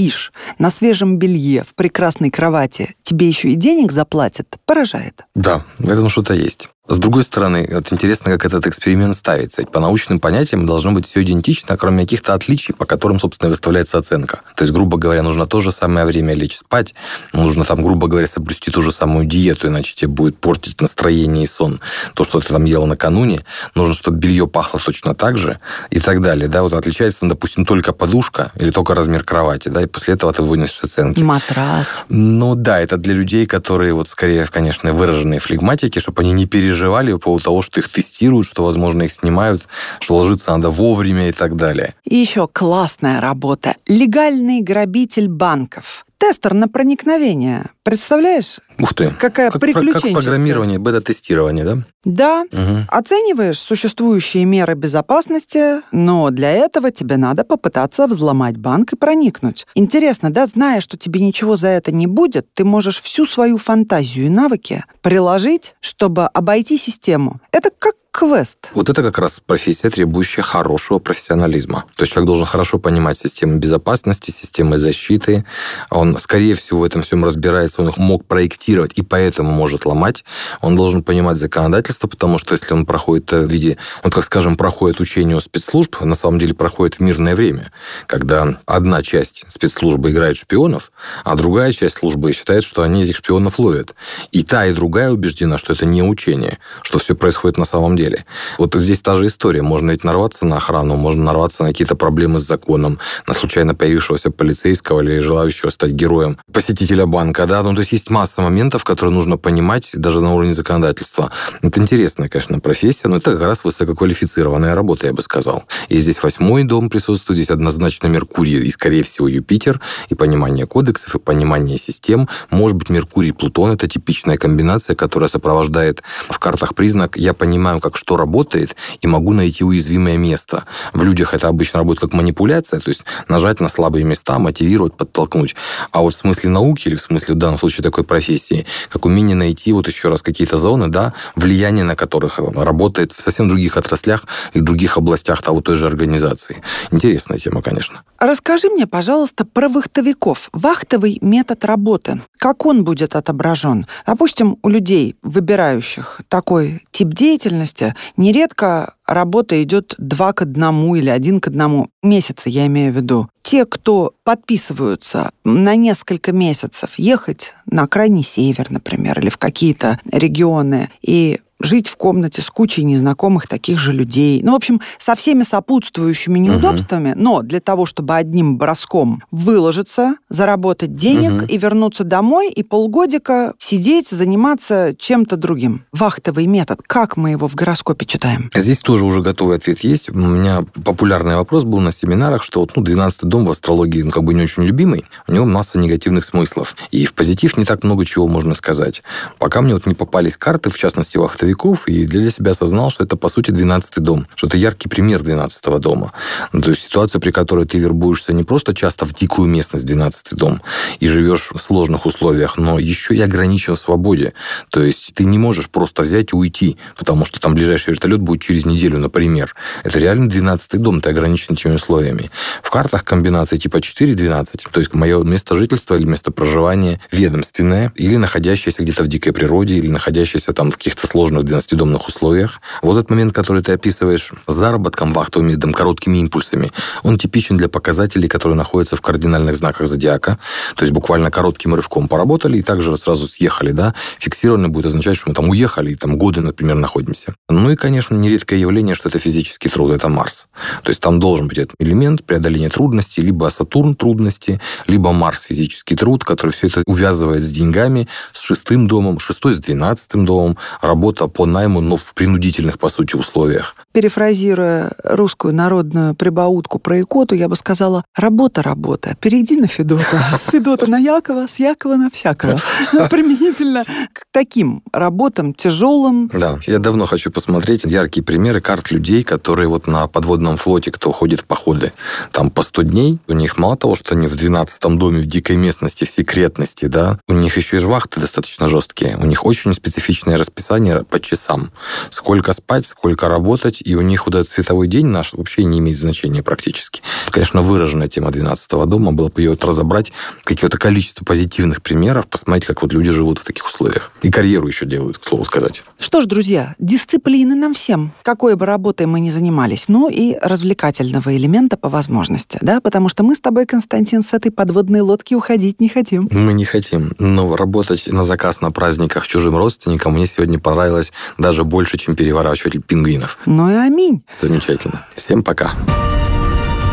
на 0.58 0.70
свежем 0.70 1.18
белье 1.18 1.62
в 1.62 1.74
прекрасной 1.74 2.30
кровати, 2.30 2.94
тебе 3.02 3.28
еще 3.28 3.50
и 3.50 3.54
денег 3.54 3.92
заплатят, 3.92 4.56
поражает. 4.66 5.24
Да, 5.34 5.64
в 5.78 5.88
этом 5.88 6.08
что-то 6.08 6.34
есть. 6.34 6.68
С 6.90 6.98
другой 6.98 7.22
стороны, 7.22 7.68
вот 7.70 7.92
интересно, 7.92 8.32
как 8.32 8.44
этот 8.44 8.66
эксперимент 8.66 9.14
ставится. 9.14 9.62
Ведь 9.62 9.70
по 9.70 9.78
научным 9.78 10.18
понятиям 10.18 10.66
должно 10.66 10.90
быть 10.90 11.06
все 11.06 11.22
идентично, 11.22 11.76
кроме 11.76 12.02
каких-то 12.02 12.34
отличий, 12.34 12.74
по 12.74 12.84
которым, 12.84 13.20
собственно, 13.20 13.46
и 13.46 13.50
выставляется 13.50 13.96
оценка. 13.96 14.40
То 14.56 14.64
есть, 14.64 14.74
грубо 14.74 14.98
говоря, 14.98 15.22
нужно 15.22 15.46
то 15.46 15.60
же 15.60 15.70
самое 15.70 16.04
время 16.04 16.34
лечь 16.34 16.56
спать, 16.56 16.96
нужно 17.32 17.64
там, 17.64 17.84
грубо 17.84 18.08
говоря, 18.08 18.26
соблюсти 18.26 18.72
ту 18.72 18.82
же 18.82 18.90
самую 18.90 19.26
диету, 19.26 19.68
иначе 19.68 19.94
тебе 19.94 20.08
будет 20.08 20.38
портить 20.38 20.80
настроение 20.80 21.44
и 21.44 21.46
сон. 21.46 21.80
То, 22.14 22.24
что 22.24 22.40
ты 22.40 22.48
там 22.48 22.64
ел 22.64 22.84
накануне, 22.86 23.44
нужно, 23.76 23.94
чтобы 23.94 24.18
белье 24.18 24.48
пахло 24.48 24.80
точно 24.84 25.14
так 25.14 25.38
же 25.38 25.60
и 25.90 26.00
так 26.00 26.20
далее. 26.20 26.48
Да, 26.48 26.64
вот 26.64 26.72
отличается, 26.72 27.24
допустим, 27.24 27.64
только 27.66 27.92
подушка 27.92 28.50
или 28.56 28.72
только 28.72 28.96
размер 28.96 29.22
кровати, 29.22 29.68
да, 29.68 29.82
и 29.82 29.86
после 29.86 30.14
этого 30.14 30.32
ты 30.32 30.42
вынесешь 30.42 30.82
оценки. 30.82 31.22
Матрас. 31.22 32.04
Ну 32.08 32.56
да, 32.56 32.80
это 32.80 32.96
для 32.96 33.14
людей, 33.14 33.46
которые 33.46 33.94
вот 33.94 34.08
скорее, 34.08 34.44
конечно, 34.46 34.92
выраженные 34.92 35.38
флегматики, 35.38 36.00
чтобы 36.00 36.22
они 36.22 36.32
не 36.32 36.46
переживали 36.46 36.79
по 37.12 37.18
поводу 37.18 37.44
того, 37.44 37.62
что 37.62 37.80
их 37.80 37.88
тестируют, 37.88 38.46
что, 38.46 38.64
возможно, 38.64 39.02
их 39.02 39.12
снимают, 39.12 39.64
что 40.00 40.16
ложиться 40.16 40.52
надо 40.52 40.70
вовремя 40.70 41.28
и 41.28 41.32
так 41.32 41.56
далее. 41.56 41.94
И 42.04 42.16
еще 42.16 42.48
классная 42.48 43.20
работа. 43.20 43.74
Легальный 43.86 44.60
грабитель 44.60 45.28
банков. 45.28 46.04
Тестер 46.20 46.52
на 46.52 46.68
проникновение. 46.68 47.70
Представляешь? 47.82 48.60
Ух 48.78 48.92
ты. 48.92 49.10
Какая 49.18 49.50
как, 49.50 49.58
приключенческая. 49.58 50.12
Как 50.12 50.22
программирование, 50.22 50.78
бета-тестирование, 50.78 51.64
да? 51.64 51.78
Да. 52.04 52.42
Угу. 52.52 52.84
Оцениваешь 52.88 53.58
существующие 53.58 54.44
меры 54.44 54.74
безопасности, 54.74 55.80
но 55.92 56.28
для 56.28 56.50
этого 56.50 56.90
тебе 56.90 57.16
надо 57.16 57.42
попытаться 57.44 58.06
взломать 58.06 58.58
банк 58.58 58.92
и 58.92 58.96
проникнуть. 58.96 59.66
Интересно, 59.74 60.30
да, 60.30 60.44
зная, 60.44 60.82
что 60.82 60.98
тебе 60.98 61.20
ничего 61.20 61.56
за 61.56 61.68
это 61.68 61.90
не 61.90 62.06
будет, 62.06 62.52
ты 62.52 62.64
можешь 62.64 63.00
всю 63.00 63.24
свою 63.24 63.56
фантазию 63.56 64.26
и 64.26 64.28
навыки 64.28 64.84
приложить, 65.00 65.74
чтобы 65.80 66.26
обойти 66.26 66.76
систему. 66.76 67.40
Это 67.50 67.70
как 67.70 67.94
квест. 68.12 68.70
Вот 68.74 68.90
это 68.90 69.02
как 69.02 69.18
раз 69.18 69.40
профессия, 69.44 69.88
требующая 69.88 70.42
хорошего 70.42 70.98
профессионализма. 70.98 71.84
То 71.96 72.02
есть 72.02 72.12
человек 72.12 72.26
должен 72.26 72.46
хорошо 72.46 72.78
понимать 72.78 73.18
системы 73.18 73.58
безопасности, 73.58 74.30
системы 74.30 74.78
защиты. 74.78 75.44
Он, 75.90 76.18
скорее 76.18 76.54
всего, 76.54 76.80
в 76.80 76.84
этом 76.84 77.02
всем 77.02 77.24
разбирается, 77.24 77.82
он 77.82 77.88
их 77.88 77.98
мог 77.98 78.24
проектировать 78.24 78.92
и 78.96 79.02
поэтому 79.02 79.52
может 79.52 79.86
ломать. 79.86 80.24
Он 80.60 80.76
должен 80.76 81.04
понимать 81.04 81.36
законодательство, 81.38 82.08
потому 82.08 82.38
что 82.38 82.54
если 82.54 82.74
он 82.74 82.84
проходит 82.84 83.30
в 83.30 83.48
виде, 83.48 83.78
вот 84.02 84.12
как 84.12 84.24
скажем, 84.24 84.56
проходит 84.56 85.00
учение 85.00 85.36
у 85.36 85.40
спецслужб, 85.40 86.00
на 86.00 86.16
самом 86.16 86.40
деле 86.40 86.54
проходит 86.54 86.96
в 86.96 87.00
мирное 87.00 87.36
время, 87.36 87.70
когда 88.06 88.58
одна 88.66 89.02
часть 89.02 89.44
спецслужбы 89.48 90.10
играет 90.10 90.36
шпионов, 90.36 90.90
а 91.24 91.36
другая 91.36 91.72
часть 91.72 91.98
службы 91.98 92.32
считает, 92.32 92.64
что 92.64 92.82
они 92.82 93.04
этих 93.04 93.16
шпионов 93.16 93.58
ловят. 93.58 93.94
И 94.32 94.42
та, 94.42 94.66
и 94.66 94.72
другая 94.72 95.12
убеждена, 95.12 95.58
что 95.58 95.74
это 95.74 95.86
не 95.86 96.02
учение, 96.02 96.58
что 96.82 96.98
все 96.98 97.14
происходит 97.14 97.56
на 97.56 97.64
самом 97.64 97.96
деле 97.96 97.99
деле. 98.00 98.24
Вот 98.58 98.74
здесь 98.74 99.00
та 99.00 99.16
же 99.16 99.26
история. 99.26 99.62
Можно 99.62 99.90
ведь 99.92 100.04
нарваться 100.04 100.46
на 100.46 100.56
охрану, 100.56 100.96
можно 100.96 101.24
нарваться 101.24 101.62
на 101.62 101.68
какие-то 101.70 101.96
проблемы 101.96 102.38
с 102.38 102.42
законом, 102.42 102.98
на 103.26 103.34
случайно 103.34 103.74
появившегося 103.74 104.30
полицейского 104.30 105.00
или 105.02 105.18
желающего 105.18 105.70
стать 105.70 105.92
героем 105.92 106.38
посетителя 106.52 107.06
банка. 107.06 107.46
Да? 107.46 107.62
Ну, 107.62 107.74
то 107.74 107.80
есть 107.80 107.92
есть 107.92 108.10
масса 108.10 108.42
моментов, 108.42 108.84
которые 108.84 109.14
нужно 109.14 109.36
понимать 109.36 109.90
даже 109.94 110.20
на 110.20 110.34
уровне 110.34 110.54
законодательства. 110.54 111.30
Это 111.62 111.80
интересная, 111.80 112.28
конечно, 112.28 112.60
профессия, 112.60 113.08
но 113.08 113.16
это 113.16 113.32
как 113.32 113.42
раз 113.42 113.64
высококвалифицированная 113.64 114.74
работа, 114.74 115.06
я 115.06 115.12
бы 115.12 115.22
сказал. 115.22 115.64
И 115.88 116.00
здесь 116.00 116.22
восьмой 116.22 116.64
дом 116.64 116.90
присутствует, 116.90 117.38
здесь 117.38 117.50
однозначно 117.50 118.08
Меркурий 118.08 118.66
и, 118.66 118.70
скорее 118.70 119.02
всего, 119.02 119.28
Юпитер, 119.28 119.80
и 120.08 120.14
понимание 120.14 120.66
кодексов, 120.66 121.14
и 121.14 121.18
понимание 121.18 121.78
систем. 121.78 122.28
Может 122.50 122.76
быть, 122.76 122.90
Меркурий 122.90 123.28
и 123.28 123.32
Плутон– 123.32 123.70
это 123.72 123.88
типичная 123.88 124.36
комбинация, 124.36 124.96
которая 124.96 125.28
сопровождает 125.28 126.02
в 126.28 126.38
картах 126.38 126.74
признак 126.74 127.16
«я 127.16 127.34
понимаю, 127.34 127.80
как 127.80 127.89
как 127.90 127.98
что 127.98 128.16
работает, 128.16 128.76
и 129.00 129.06
могу 129.08 129.32
найти 129.32 129.64
уязвимое 129.64 130.16
место. 130.16 130.64
В 130.92 131.02
людях 131.02 131.34
это 131.34 131.48
обычно 131.48 131.80
работает 131.80 132.00
как 132.00 132.12
манипуляция, 132.12 132.78
то 132.78 132.88
есть 132.88 133.02
нажать 133.28 133.60
на 133.60 133.68
слабые 133.68 134.04
места, 134.04 134.38
мотивировать, 134.38 134.94
подтолкнуть. 134.94 135.56
А 135.90 136.00
вот 136.00 136.14
в 136.14 136.16
смысле 136.16 136.50
науки 136.50 136.88
или 136.88 136.94
в 136.94 137.02
смысле 137.02 137.34
в 137.34 137.38
данном 137.38 137.58
случае 137.58 137.82
такой 137.82 138.04
профессии, 138.04 138.64
как 138.88 139.06
умение 139.06 139.34
найти 139.34 139.72
вот 139.72 139.88
еще 139.88 140.08
раз 140.08 140.22
какие-то 140.22 140.58
зоны, 140.58 140.86
да, 140.88 141.14
влияние 141.34 141.84
на 141.84 141.96
которых 141.96 142.38
работает 142.38 143.12
в 143.12 143.20
совсем 143.20 143.48
других 143.48 143.76
отраслях 143.76 144.24
и 144.54 144.60
других 144.60 144.96
областях 144.96 145.42
того 145.42 145.60
той 145.60 145.76
же 145.76 145.86
организации. 145.86 146.62
Интересная 146.92 147.38
тема, 147.38 147.60
конечно. 147.60 148.02
Расскажи 148.18 148.68
мне, 148.68 148.86
пожалуйста, 148.86 149.44
про 149.44 149.68
вахтовиков. 149.68 150.48
Вахтовый 150.52 151.18
метод 151.20 151.64
работы. 151.64 152.20
Как 152.38 152.66
он 152.66 152.84
будет 152.84 153.16
отображен? 153.16 153.86
Допустим, 154.06 154.58
у 154.62 154.68
людей, 154.68 155.16
выбирающих 155.22 156.20
такой 156.28 156.82
тип 156.90 157.08
деятельности, 157.08 157.79
месте. 157.80 157.94
Нередко 158.16 158.94
работа 159.06 159.62
идет 159.62 159.94
два 159.98 160.32
к 160.32 160.42
одному 160.42 160.94
или 160.96 161.10
один 161.10 161.40
к 161.40 161.48
одному. 161.48 161.88
Месяца, 162.02 162.48
я 162.48 162.66
имею 162.66 162.92
в 162.92 162.96
виду. 162.96 163.28
Те, 163.42 163.64
кто 163.66 164.14
подписываются 164.24 165.30
на 165.44 165.74
несколько 165.74 166.32
месяцев 166.32 166.90
ехать 166.96 167.54
на 167.66 167.86
крайний 167.86 168.22
север, 168.22 168.70
например, 168.70 169.18
или 169.20 169.28
в 169.28 169.38
какие-то 169.38 169.98
регионы, 170.12 170.90
и 171.02 171.40
жить 171.60 171.88
в 171.88 171.96
комнате 171.96 172.42
с 172.42 172.50
кучей 172.50 172.84
незнакомых 172.84 173.46
таких 173.46 173.78
же 173.78 173.92
людей. 173.92 174.40
Ну, 174.42 174.52
в 174.52 174.56
общем, 174.56 174.80
со 174.98 175.14
всеми 175.14 175.42
сопутствующими 175.42 176.38
неудобствами, 176.38 177.12
угу. 177.12 177.20
но 177.20 177.42
для 177.42 177.60
того, 177.60 177.86
чтобы 177.86 178.16
одним 178.16 178.56
броском 178.58 179.22
выложиться, 179.30 180.16
заработать 180.28 180.96
денег 180.96 181.42
угу. 181.42 181.44
и 181.46 181.58
вернуться 181.58 182.04
домой, 182.04 182.50
и 182.50 182.62
полгодика 182.62 183.54
сидеть, 183.58 184.08
заниматься 184.08 184.94
чем-то 184.98 185.36
другим. 185.36 185.84
Вахтовый 185.92 186.46
метод. 186.46 186.80
Как 186.86 187.16
мы 187.16 187.30
его 187.30 187.46
в 187.46 187.54
гороскопе 187.54 188.06
читаем? 188.06 188.50
Здесь 188.54 188.78
тоже 188.80 189.04
уже 189.04 189.22
готовый 189.22 189.56
ответ 189.56 189.80
есть. 189.80 190.10
У 190.10 190.14
меня 190.14 190.64
популярный 190.84 191.36
вопрос 191.36 191.64
был 191.64 191.80
на 191.80 191.92
семинарах, 191.92 192.42
что 192.42 192.60
вот, 192.60 192.72
ну, 192.74 192.82
12 192.82 193.22
дом 193.24 193.44
в 193.44 193.50
астрологии 193.50 194.02
ну, 194.02 194.10
как 194.10 194.24
бы 194.24 194.34
не 194.34 194.42
очень 194.42 194.64
любимый, 194.64 195.04
у 195.28 195.32
него 195.32 195.44
масса 195.44 195.78
негативных 195.78 196.24
смыслов. 196.24 196.76
И 196.90 197.04
в 197.04 197.14
позитив 197.14 197.56
не 197.56 197.64
так 197.64 197.84
много 197.84 198.04
чего 198.04 198.28
можно 198.28 198.54
сказать. 198.54 199.02
Пока 199.38 199.60
мне 199.60 199.74
вот 199.74 199.86
не 199.86 199.94
попались 199.94 200.36
карты, 200.36 200.70
в 200.70 200.78
частности, 200.78 201.18
вахтовый 201.18 201.49
веков, 201.50 201.86
и 201.88 202.06
для 202.06 202.30
себя 202.30 202.52
осознал, 202.52 202.90
что 202.90 203.04
это, 203.04 203.16
по 203.16 203.28
сути, 203.28 203.50
12-й 203.50 204.00
дом, 204.00 204.26
что 204.34 204.46
это 204.46 204.56
яркий 204.56 204.88
пример 204.88 205.20
12-го 205.20 205.78
дома. 205.78 206.12
Ну, 206.52 206.60
то 206.62 206.70
есть 206.70 206.82
ситуация, 206.82 207.20
при 207.20 207.30
которой 207.30 207.66
ты 207.66 207.78
вербуешься 207.78 208.32
не 208.32 208.44
просто 208.44 208.74
часто 208.74 209.04
в 209.04 209.14
дикую 209.14 209.48
местность, 209.48 209.88
12-й 209.88 210.36
дом, 210.36 210.62
и 211.00 211.08
живешь 211.08 211.50
в 211.52 211.58
сложных 211.58 212.06
условиях, 212.06 212.56
но 212.56 212.78
еще 212.78 213.14
и 213.14 213.20
ограничен 213.20 213.74
в 213.74 213.78
свободе. 213.78 214.32
То 214.70 214.82
есть 214.82 215.12
ты 215.14 215.24
не 215.24 215.38
можешь 215.38 215.68
просто 215.68 216.02
взять 216.02 216.32
и 216.32 216.36
уйти, 216.36 216.76
потому 216.96 217.24
что 217.24 217.40
там 217.40 217.54
ближайший 217.54 217.90
вертолет 217.90 218.20
будет 218.20 218.40
через 218.40 218.64
неделю, 218.64 218.98
например. 218.98 219.54
Это 219.84 219.98
реально 219.98 220.30
12-й 220.30 220.78
дом, 220.78 221.00
ты 221.00 221.10
ограничен 221.10 221.54
этими 221.54 221.74
условиями. 221.74 222.30
В 222.62 222.70
картах 222.70 223.04
комбинации 223.04 223.58
типа 223.58 223.76
4-12, 223.76 224.68
то 224.70 224.80
есть 224.80 224.94
мое 224.94 225.22
место 225.24 225.56
жительства 225.56 225.96
или 225.96 226.04
место 226.04 226.30
проживания 226.30 227.00
ведомственное, 227.10 227.92
или 227.96 228.16
находящееся 228.16 228.82
где-то 228.82 229.02
в 229.02 229.08
дикой 229.08 229.32
природе, 229.32 229.74
или 229.74 229.88
находящееся 229.88 230.52
там 230.52 230.70
в 230.70 230.76
каких-то 230.76 231.06
сложных 231.06 231.39
в 231.40 231.44
12-домных 231.44 232.08
условиях. 232.08 232.60
Вот 232.82 232.98
этот 232.98 233.10
момент, 233.10 233.32
который 233.32 233.62
ты 233.62 233.72
описываешь 233.72 234.32
заработком, 234.46 235.12
вахтовым 235.12 235.48
методом, 235.48 235.72
короткими 235.72 236.18
импульсами, 236.18 236.72
он 237.02 237.18
типичен 237.18 237.56
для 237.56 237.68
показателей, 237.68 238.28
которые 238.28 238.56
находятся 238.56 238.96
в 238.96 239.00
кардинальных 239.00 239.56
знаках 239.56 239.86
зодиака. 239.86 240.38
То 240.76 240.82
есть 240.82 240.92
буквально 240.92 241.30
коротким 241.30 241.74
рывком 241.74 242.08
поработали 242.08 242.58
и 242.58 242.62
также 242.62 242.96
сразу 242.96 243.26
съехали, 243.26 243.72
да. 243.72 243.94
Фиксированно 244.18 244.68
будет 244.68 244.86
означать, 244.86 245.16
что 245.16 245.30
мы 245.30 245.34
там 245.34 245.48
уехали 245.48 245.92
и 245.92 245.94
там 245.94 246.18
годы, 246.18 246.40
например, 246.40 246.76
находимся. 246.76 247.34
Ну 247.48 247.70
и, 247.70 247.76
конечно, 247.76 248.14
нередкое 248.14 248.58
явление, 248.58 248.94
что 248.94 249.08
это 249.08 249.18
физический 249.18 249.68
труд, 249.68 249.92
это 249.92 250.08
Марс. 250.08 250.48
То 250.82 250.90
есть 250.90 251.00
там 251.00 251.18
должен 251.18 251.48
быть 251.48 251.58
этот 251.58 251.74
элемент 251.78 252.24
преодоления 252.24 252.68
трудностей, 252.68 253.22
либо 253.22 253.48
Сатурн 253.48 253.94
трудности, 253.94 254.60
либо 254.86 255.12
Марс 255.12 255.42
физический 255.42 255.96
труд, 255.96 256.24
который 256.24 256.50
все 256.50 256.68
это 256.68 256.82
увязывает 256.86 257.44
с 257.44 257.50
деньгами, 257.50 258.08
с 258.32 258.42
шестым 258.42 258.88
домом, 258.88 259.18
шестой 259.18 259.54
с 259.54 259.58
двенадцатым 259.58 260.26
домом, 260.26 260.56
работа 260.80 261.26
по 261.30 261.46
найму, 261.46 261.80
но 261.80 261.96
в 261.96 262.14
принудительных, 262.14 262.78
по 262.78 262.88
сути, 262.88 263.16
условиях. 263.16 263.74
Перефразируя 263.92 264.92
русскую 265.02 265.54
народную 265.54 266.14
прибаутку 266.14 266.78
про 266.78 267.00
икоту, 267.00 267.34
я 267.34 267.48
бы 267.48 267.56
сказала, 267.56 268.04
работа, 268.14 268.62
работа, 268.62 269.16
перейди 269.20 269.56
на 269.56 269.66
Федота. 269.66 270.22
С 270.32 270.50
Федота 270.50 270.86
на 270.86 270.98
Якова, 270.98 271.46
с 271.46 271.58
Якова 271.58 271.96
на 271.96 272.10
всякого. 272.10 272.58
Ну, 272.92 273.08
применительно 273.08 273.84
к 274.12 274.24
таким 274.32 274.82
работам 274.92 275.54
тяжелым. 275.54 276.30
Да, 276.32 276.58
я 276.66 276.78
давно 276.78 277.06
хочу 277.06 277.30
посмотреть 277.30 277.84
яркие 277.84 278.24
примеры 278.24 278.60
карт 278.60 278.90
людей, 278.90 279.24
которые 279.24 279.68
вот 279.68 279.86
на 279.86 280.06
подводном 280.06 280.56
флоте, 280.56 280.90
кто 280.90 281.12
ходит 281.12 281.40
в 281.40 281.44
походы, 281.44 281.92
там 282.32 282.50
по 282.50 282.62
100 282.62 282.82
дней, 282.82 283.18
у 283.28 283.32
них 283.32 283.58
мало 283.58 283.76
того, 283.76 283.94
что 283.94 284.14
они 284.14 284.26
в 284.26 284.36
12 284.36 284.82
доме 284.96 285.20
в 285.20 285.26
дикой 285.26 285.56
местности, 285.56 286.04
в 286.04 286.10
секретности, 286.10 286.86
да, 286.86 287.18
у 287.28 287.32
них 287.32 287.56
еще 287.56 287.76
и 287.76 287.80
жвахты 287.80 288.20
достаточно 288.20 288.68
жесткие. 288.68 289.16
У 289.16 289.26
них 289.26 289.44
очень 289.44 289.74
специфичное 289.74 290.38
расписание 290.38 291.04
по 291.20 291.26
часам. 291.26 291.70
Сколько 292.10 292.52
спать, 292.52 292.86
сколько 292.86 293.28
работать, 293.28 293.82
и 293.84 293.94
у 293.94 294.00
них 294.00 294.26
вот 294.26 294.34
этот 294.34 294.48
световой 294.48 294.88
день 294.88 295.06
наш 295.06 295.34
вообще 295.34 295.64
не 295.64 295.78
имеет 295.78 295.98
значения 295.98 296.42
практически. 296.42 297.02
Конечно, 297.30 297.62
выраженная 297.62 298.08
тема 298.08 298.30
12 298.30 298.70
дома 298.86 299.12
было 299.12 299.28
бы 299.28 299.42
ее 299.42 299.50
вот 299.50 299.64
разобрать, 299.64 300.12
какое-то 300.44 300.78
количество 300.78 301.24
позитивных 301.24 301.82
примеров, 301.82 302.26
посмотреть, 302.26 302.64
как 302.64 302.82
вот 302.82 302.92
люди 302.92 303.10
живут 303.10 303.38
в 303.38 303.44
таких 303.44 303.66
условиях. 303.66 304.12
И 304.22 304.30
карьеру 304.30 304.66
еще 304.66 304.86
делают, 304.86 305.18
к 305.18 305.24
слову 305.24 305.44
сказать. 305.44 305.82
Что 305.98 306.22
ж, 306.22 306.26
друзья, 306.26 306.74
дисциплины 306.78 307.54
нам 307.54 307.74
всем, 307.74 308.12
какой 308.22 308.56
бы 308.56 308.64
работой 308.64 309.06
мы 309.06 309.20
ни 309.20 309.30
занимались, 309.30 309.88
ну 309.88 310.08
и 310.08 310.36
развлекательного 310.40 311.36
элемента 311.36 311.76
по 311.76 311.88
возможности, 311.88 312.58
да, 312.62 312.80
потому 312.80 313.08
что 313.08 313.22
мы 313.22 313.34
с 313.34 313.40
тобой, 313.40 313.66
Константин, 313.66 314.24
с 314.24 314.32
этой 314.32 314.50
подводной 314.50 315.00
лодки 315.00 315.34
уходить 315.34 315.80
не 315.80 315.88
хотим. 315.88 316.28
Мы 316.30 316.54
не 316.54 316.64
хотим, 316.64 317.12
но 317.18 317.54
работать 317.56 318.08
на 318.08 318.24
заказ 318.24 318.60
на 318.60 318.70
праздниках 318.72 319.26
чужим 319.26 319.56
родственникам 319.56 320.14
мне 320.14 320.26
сегодня 320.26 320.58
понравилось 320.58 321.09
даже 321.38 321.64
больше, 321.64 321.98
чем 321.98 322.16
переворачиватель 322.16 322.82
пингвинов. 322.82 323.38
Ну 323.46 323.70
и 323.70 323.74
аминь. 323.74 324.24
Замечательно. 324.34 325.04
Всем 325.14 325.42
пока. 325.42 325.72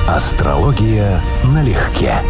Астрология 0.07 1.21
налегке. 1.43 2.21